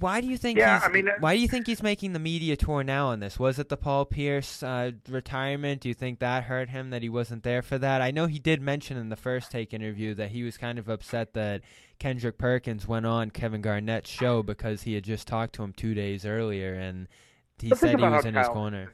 [0.00, 0.58] Why do you think?
[0.58, 3.08] Yeah, he's, I mean, uh, why do you think he's making the media tour now
[3.08, 3.38] on this?
[3.38, 5.82] Was it the Paul Pierce uh, retirement?
[5.82, 8.02] Do you think that hurt him that he wasn't there for that?
[8.02, 10.88] I know he did mention in the first take interview that he was kind of
[10.88, 11.62] upset that
[12.00, 15.94] Kendrick Perkins went on Kevin Garnett's show because he had just talked to him two
[15.94, 17.06] days earlier, and
[17.60, 18.92] he But said he was in his corner.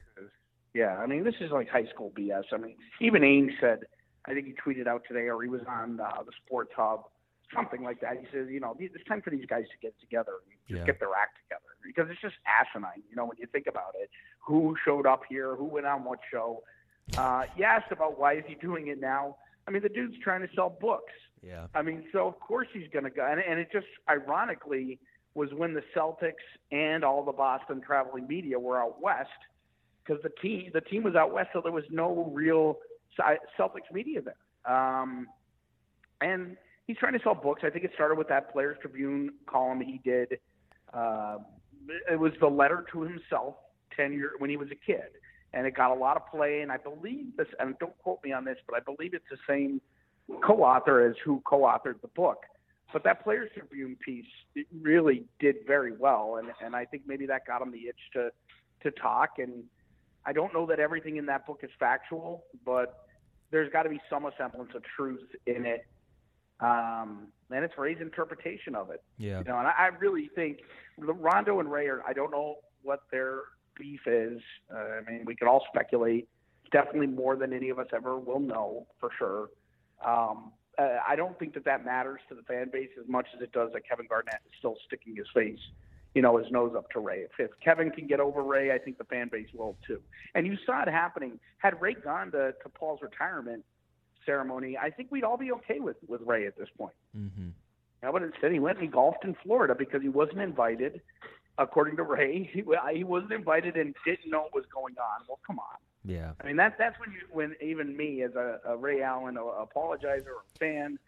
[0.74, 2.44] Yeah, I mean, this is like high school BS.
[2.52, 3.80] I mean, even Ainge said,
[4.26, 7.04] I think he tweeted out today, or he was on uh, the Sports Hub,
[7.54, 8.18] something like that.
[8.18, 10.86] He says, you know, it's time for these guys to get together and just Yeah.
[10.86, 13.02] get their act together because it's just asinine.
[13.08, 16.20] You know, when you think about it, who showed up here, who went on what
[16.30, 16.62] show.
[17.16, 19.36] Uh, you asked about why is he doing it now.
[19.66, 21.12] I mean, the dude's trying to sell books.
[21.42, 23.24] Yeah, I mean, so of course he's going to go.
[23.24, 24.98] And, and it just ironically
[25.34, 26.32] was when the Celtics
[26.72, 29.28] and all the Boston traveling media were out west
[30.04, 32.78] because the team the team was out west, so there was no real
[33.58, 34.72] Celtics media there.
[34.74, 35.28] Um,
[36.20, 36.56] and
[36.88, 37.62] he's trying to sell books.
[37.64, 40.40] I think it started with that Players Tribune column he did.
[40.92, 41.38] Uh,
[42.10, 43.54] it was the letter to himself
[43.96, 45.10] ten year when he was a kid,
[45.52, 46.62] and it got a lot of play.
[46.62, 49.38] And I believe this, and don't quote me on this, but I believe it's the
[49.46, 49.80] same
[50.42, 52.42] co-author as who co-authored the book.
[52.92, 54.24] But that Players Tribune piece
[54.54, 58.00] it really did very well, and and I think maybe that got him the itch
[58.14, 58.30] to
[58.82, 59.38] to talk.
[59.38, 59.64] And
[60.24, 63.06] I don't know that everything in that book is factual, but
[63.50, 65.86] there's got to be some semblance of truth in it.
[66.60, 69.02] Um, and it's Ray's interpretation of it.
[69.16, 69.38] yeah.
[69.38, 70.58] You know, and I, I really think
[70.98, 72.02] the Rondo and Ray are.
[72.06, 73.42] I don't know what their
[73.78, 74.40] beef is.
[74.72, 76.28] Uh, I mean, we could all speculate.
[76.72, 79.48] Definitely more than any of us ever will know for sure.
[80.04, 83.42] Um, uh, I don't think that that matters to the fan base as much as
[83.42, 85.58] it does that Kevin Garnett is still sticking his face,
[86.14, 87.20] you know, his nose up to Ray.
[87.20, 90.00] If, if Kevin can get over Ray, I think the fan base will too.
[90.34, 91.40] And you saw it happening.
[91.58, 93.64] Had Ray gone to, to Paul's retirement
[94.28, 96.94] ceremony, I think we'd all be okay with with Ray at this point.
[97.16, 97.48] Mm-hmm.
[98.02, 101.00] Yeah, but instead he went and he golfed in Florida because he wasn't invited.
[101.56, 102.62] According to Ray, he,
[102.94, 105.24] he wasn't invited and didn't know what was going on.
[105.28, 105.76] Well, come on.
[106.04, 106.32] Yeah.
[106.40, 109.40] I mean, that that's when you when even me as a, a Ray Allen a
[109.40, 110.98] apologizer or a fan,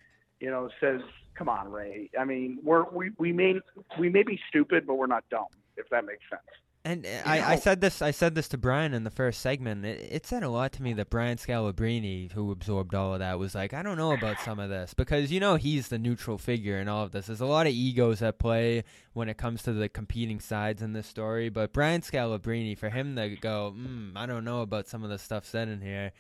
[0.41, 1.01] you know, says,
[1.35, 3.61] "Come on, Ray." I mean, we're we we may
[3.99, 5.47] we may be stupid, but we're not dumb.
[5.77, 6.43] If that makes sense.
[6.83, 9.85] And uh, I, I said this I said this to Brian in the first segment.
[9.85, 13.39] It, it said a lot to me that Brian Scalabrine, who absorbed all of that,
[13.39, 16.39] was like, I don't know about some of this because you know he's the neutral
[16.39, 17.27] figure in all of this.
[17.27, 20.95] There's a lot of egos at play when it comes to the competing sides in
[20.95, 21.51] this story.
[21.51, 25.19] But Brian Scalabrine, for him to go, mm, I don't know about some of the
[25.19, 26.13] stuff said in here.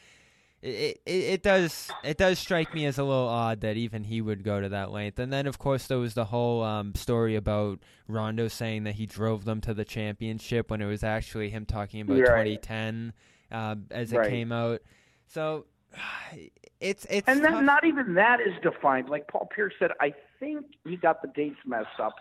[0.63, 4.21] It, it it does it does strike me as a little odd that even he
[4.21, 5.19] would go to that length.
[5.19, 9.07] And then of course there was the whole um, story about Rondo saying that he
[9.07, 12.61] drove them to the championship when it was actually him talking about Right.
[12.61, 13.13] 2010
[13.53, 14.29] um, as it Right.
[14.31, 14.83] came out.
[15.27, 15.65] So
[16.81, 17.53] it's it's And tough.
[17.53, 19.09] then not even that is defined.
[19.09, 22.15] Like Paul Pierce said, I think he got the dates messed up.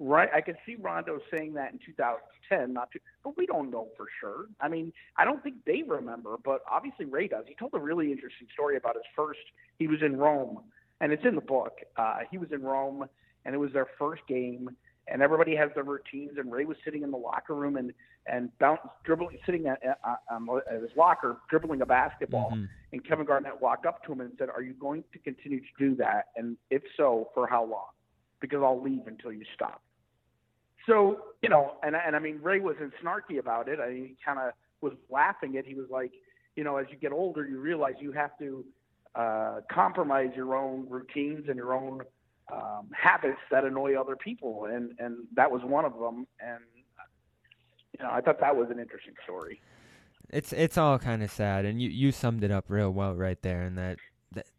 [0.00, 3.88] Right, I could see Rondo saying that in 2010, not to, but we don't know
[3.96, 4.46] for sure.
[4.60, 7.44] I mean, I don't think they remember, but obviously Ray does.
[7.46, 9.38] He told a really interesting story about his first.
[9.78, 10.60] He was in Rome,
[11.00, 11.78] and it's in the book.
[11.96, 13.06] Uh, he was in Rome,
[13.44, 14.68] and it was their first game,
[15.06, 16.38] and everybody has their routines.
[16.38, 17.92] And Ray was sitting in the locker room and
[18.26, 20.00] and bounce, dribbling, sitting at, at,
[20.32, 22.52] at his locker, dribbling a basketball.
[22.52, 22.68] Mhm.
[22.92, 25.66] And Kevin Garnett walked up to him and said, "Are you going to continue to
[25.78, 26.28] do that?
[26.34, 27.93] And if so, for how long?
[28.44, 29.80] Because I'll leave until you stop."
[30.86, 33.80] So you know, and and I mean, Ray wasn't snarky about it.
[33.80, 35.66] I mean, he kind of was laughing it.
[35.66, 36.12] He was like,
[36.56, 38.64] you know, as you get older, you realize you have to
[39.14, 42.02] uh, compromise your own routines and your own
[42.52, 46.26] um, habits that annoy other people, and and that was one of them.
[46.40, 46.60] And
[47.98, 49.60] you know, I thought that was an interesting story.
[50.30, 53.40] it's it's all kind of sad, and you you summed it up real well right
[53.42, 53.62] there.
[53.62, 53.98] And that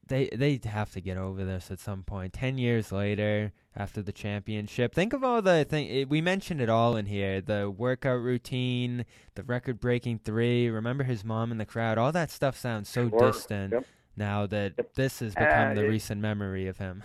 [0.08, 2.34] they they have to get over this at some point.
[2.34, 6.96] Ten years later, after the championship, think of all the thing we mentioned it all
[6.96, 9.06] in here: the workout routine,
[9.36, 10.70] the record-breaking three.
[10.70, 11.98] Remember his mom in the crowd.
[11.98, 13.86] All that stuff sounds so distant Yep.
[14.16, 14.94] now that Yep.
[14.96, 17.04] this has become Uh, the it- recent memory of him.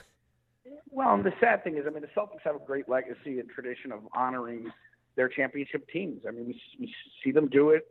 [0.92, 3.48] Well, and the sad thing is, I mean, the Celtics have a great legacy and
[3.48, 4.72] tradition of honoring
[5.16, 6.22] their championship teams.
[6.26, 7.86] I mean, we, we see them do it.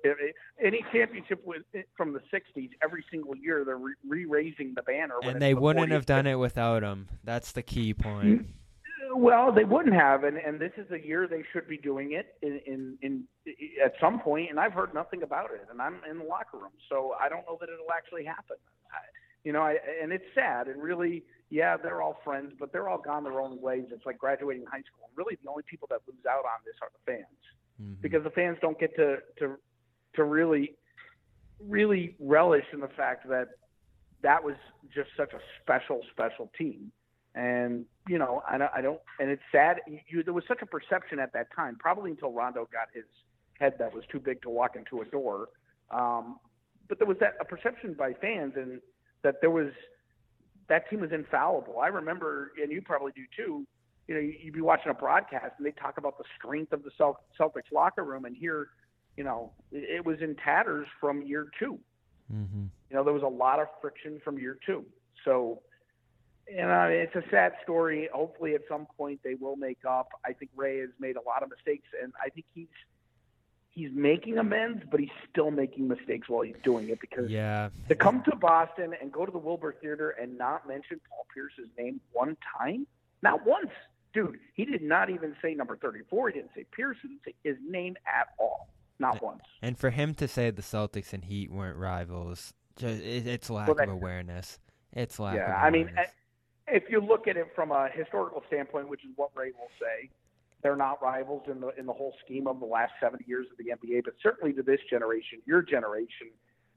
[0.63, 1.63] Any championship with,
[1.95, 5.15] from the '60s, every single year they're re raising the banner.
[5.23, 7.07] And they the wouldn't 40th have done it without him.
[7.23, 8.41] That's the key point.
[8.41, 8.51] Mm-hmm.
[9.15, 12.35] Well, they wouldn't have, and, and this is the year they should be doing it
[12.43, 13.23] in, in, in
[13.83, 14.51] at some point.
[14.51, 17.43] And I've heard nothing about it, and I'm in the locker room, so I don't
[17.47, 18.57] know that it'll actually happen.
[18.91, 18.99] I,
[19.43, 22.99] you know, I, and it's sad, and really, yeah, they're all friends, but they're all
[22.99, 23.85] gone their own ways.
[23.91, 25.07] It's like graduating high school.
[25.07, 27.39] And really, the only people that lose out on this are the fans,
[27.81, 28.01] Mhm.
[28.01, 29.57] because the fans don't get to to
[30.15, 30.75] to really
[31.59, 33.49] really relish in the fact that
[34.21, 34.55] that was
[34.93, 36.91] just such a special, special team.
[37.35, 39.81] And you know, I don't, I don't and it's sad.
[40.07, 43.05] You, there was such a perception at that time, probably until Rondo got his
[43.59, 45.49] head that was too big to walk into a door.
[45.91, 46.39] Um,
[46.87, 48.81] but there was that a perception by fans, and
[49.21, 49.71] that there was
[50.69, 51.79] that team was infallible.
[51.79, 53.65] I remember, and you probably do too.
[54.07, 56.91] You know, you'd be watching a broadcast, and they talk about the strength of the
[56.97, 58.69] Cel- Celtics locker room, and here,
[59.17, 61.79] you know, it, was in tatters from year two
[62.31, 62.69] Mhm.
[62.89, 64.85] you know, there was a lot of friction from year two.
[65.25, 65.61] So,
[66.47, 68.09] you know, it's a sad story.
[68.13, 70.09] Hopefully, at some point, they will make up.
[70.25, 72.67] I think Ray has made a lot of mistakes, and I think he's
[73.79, 77.69] he's making amends, but he's still making mistakes while he's doing it because Yeah.
[77.87, 81.69] to come to Boston and go to the Wilbur Theater and not mention Paul Pierce's
[81.77, 82.85] name one time,
[83.21, 83.71] not once,
[84.13, 84.37] dude.
[84.53, 86.29] He did not even say number thirty-four.
[86.29, 86.97] He didn't say Pierce.
[87.01, 88.67] He didn't say his name at all,
[88.99, 89.43] not once.
[89.61, 93.69] And for him to say the Celtics and Heat weren't rivals, just, it, it's lack
[93.69, 94.59] Well, of awareness.
[94.91, 96.07] It's lack Yeah, of I mean, awareness.
[96.67, 99.71] Eh, if you look at it from a historical standpoint, which is what Ray will
[99.79, 100.09] say,
[100.61, 103.57] they're not rivals in the in the whole scheme of the last 70 years of
[103.57, 104.03] the NBA.
[104.03, 106.27] But certainly to this generation, your generation,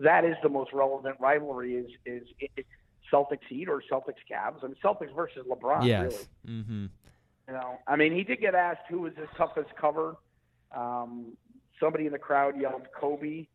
[0.00, 2.66] that is the most relevant rivalry is is it,
[3.12, 4.62] Celtics Heat or Celtics Cavs.
[4.62, 5.86] I mean, Celtics versus LeBron.
[5.86, 6.28] yes.
[6.46, 6.62] Really.
[6.62, 6.86] hmm
[7.48, 10.16] You know, I mean, he did get asked who was his toughest cover.
[10.74, 11.36] Um,
[11.78, 13.46] somebody in the crowd yelled Kobe,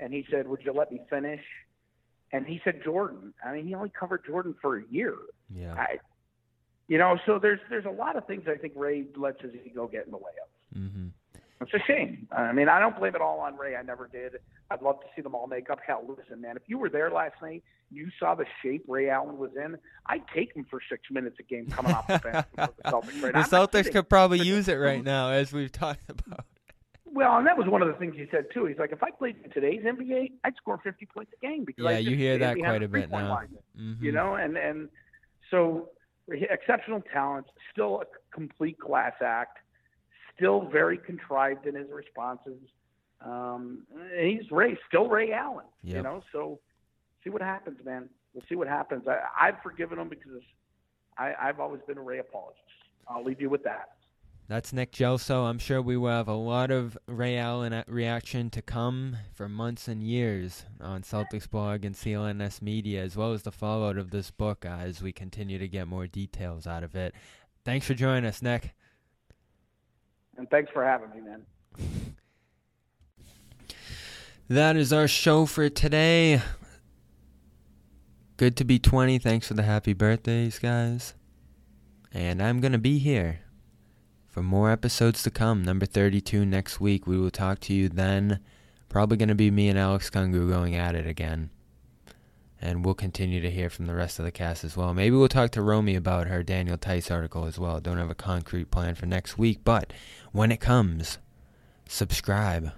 [0.00, 1.42] and he said, "Would you let me finish?"
[2.32, 3.32] And he said Jordan.
[3.44, 5.14] I mean, he only covered Jordan for a year.
[5.54, 5.74] Yeah.
[5.74, 5.98] I,
[6.88, 9.86] you know, so there's there's a lot of things I think Ray lets his ego
[9.86, 10.78] get in the way of.
[10.78, 11.06] Mm-hmm.
[11.60, 12.28] It's a shame.
[12.30, 13.76] I mean, I don't blame it all on Ray.
[13.76, 14.34] I never did.
[14.70, 15.78] I'd love to see them all make up.
[15.86, 19.38] Hell, listen, man, if you were there last night, you saw the shape Ray Allen
[19.38, 19.78] was in.
[20.06, 23.22] I'd take him for six minutes a game coming off the bench the Celtics.
[23.22, 23.32] Right?
[23.32, 26.44] the Celtics could probably use it right now, as we've talked about.
[27.06, 28.66] Well, and that was one of the things he said too.
[28.66, 31.86] He's like, if I played in today's NBA, I'd score 50 points a game because
[31.86, 33.42] I Yeah, you hear that quite a bit now.
[33.78, 34.02] Mhm.
[34.02, 34.88] You know, and and
[35.50, 35.90] so
[36.28, 39.58] exceptional talent, still a complete class act,
[40.36, 42.58] still very contrived in his responses.
[43.24, 45.66] Um, and he's Ray, still Ray Allen.
[45.96, 46.58] You know, so
[47.22, 48.08] see what happens, man.
[48.32, 49.04] We'll see what happens.
[49.08, 50.42] I, I've forgiven him because
[51.16, 52.60] I, I've always been a Ray apologist.
[53.08, 53.93] I'll leave you with that.
[54.46, 55.48] That's Nick Gelso.
[55.48, 59.88] I'm sure we will have a lot of Ray Allen reaction to come for months
[59.88, 64.30] and years on Celtics blog and CLNS media, as well as the fallout of this
[64.30, 67.14] book uh, as we continue to get more details out of it.
[67.64, 68.74] Thanks for joining us, Nick.
[70.36, 71.42] And thanks for having me, man.
[74.46, 76.42] That is our show for today.
[78.36, 79.18] Good to be 20.
[79.18, 81.14] Thanks for the happy birthdays, guys.
[82.12, 83.40] And I'm going to be here
[84.34, 85.62] for more episodes to come.
[85.62, 87.06] Number 32 next week.
[87.06, 88.40] We will talk to you then.
[88.88, 91.50] Probably going to be me and Alex Kungu going at it again.
[92.60, 94.92] And we'll continue to hear from the rest of the cast as well.
[94.92, 97.78] Maybe we'll talk to Romy about her Daniel Theis article as well.
[97.78, 99.92] Don't have a concrete plan for next week, but
[100.32, 101.18] when it comes,
[101.88, 102.72] subscribe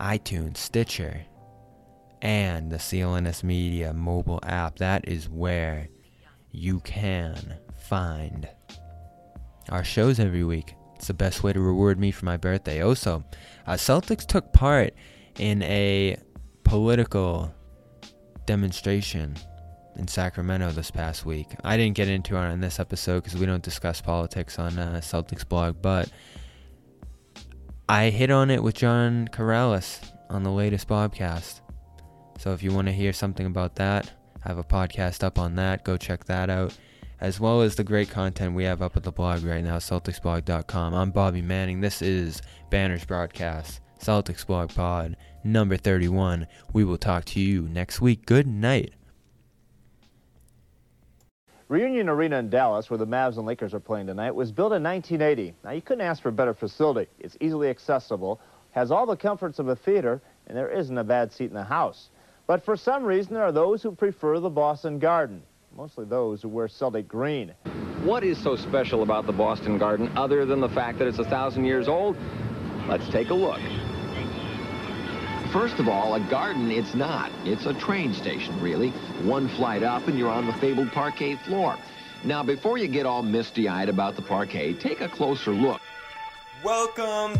[0.00, 1.26] iTunes, Stitcher,
[2.22, 4.78] and the CLNS Media mobile app.
[4.78, 5.88] That is where
[6.50, 8.48] you can find
[9.68, 10.74] our shows every week.
[10.96, 12.82] It's the best way to reward me for my birthday.
[12.82, 13.24] Also,
[13.66, 14.94] uh, Celtics took part
[15.38, 16.16] in a
[16.64, 17.54] political
[18.46, 19.36] demonstration
[19.96, 21.48] in Sacramento this past week.
[21.64, 25.00] I didn't get into it on this episode because we don't discuss politics on uh,
[25.02, 26.10] Celtics blog, but
[27.88, 31.60] I hit on it with John Corrales on the latest Bobcast.
[32.38, 34.10] So if you want to hear something about that,
[34.44, 35.84] I have a podcast up on that.
[35.84, 36.76] Go check that out.
[37.20, 40.94] As well as the great content we have up at the blog right now, CelticsBlog.com.
[40.94, 41.82] I'm Bobby Manning.
[41.82, 42.40] This is
[42.70, 43.80] Banners Broadcast.
[44.00, 46.46] Celtics Blog Pod number 31.
[46.72, 48.24] We will talk to you next week.
[48.24, 48.94] Good night.
[51.68, 54.82] Reunion Arena in Dallas, where the Mavs and Lakers are playing tonight, was built in
[54.82, 55.54] 1980.
[55.62, 57.10] Now, you couldn't ask for a better facility.
[57.18, 58.40] It's easily accessible,
[58.70, 61.64] has all the comforts of a theater, and there isn't a bad seat in the
[61.64, 62.08] house.
[62.46, 65.42] But for some reason, there are those who prefer the Boston Garden,
[65.76, 67.54] mostly those who wear Celtic green.
[68.02, 71.24] What is so special about the Boston Garden other than the fact that it's a
[71.24, 72.16] thousand years old?
[72.88, 73.60] Let's take a look.
[75.52, 77.30] First of all, a garden it's not.
[77.44, 78.90] It's a train station, really.
[79.22, 81.76] One flight up and you're on the fabled parquet floor.
[82.24, 85.80] Now, before you get all misty-eyed about the parquet, take a closer look.
[86.62, 87.38] Welcome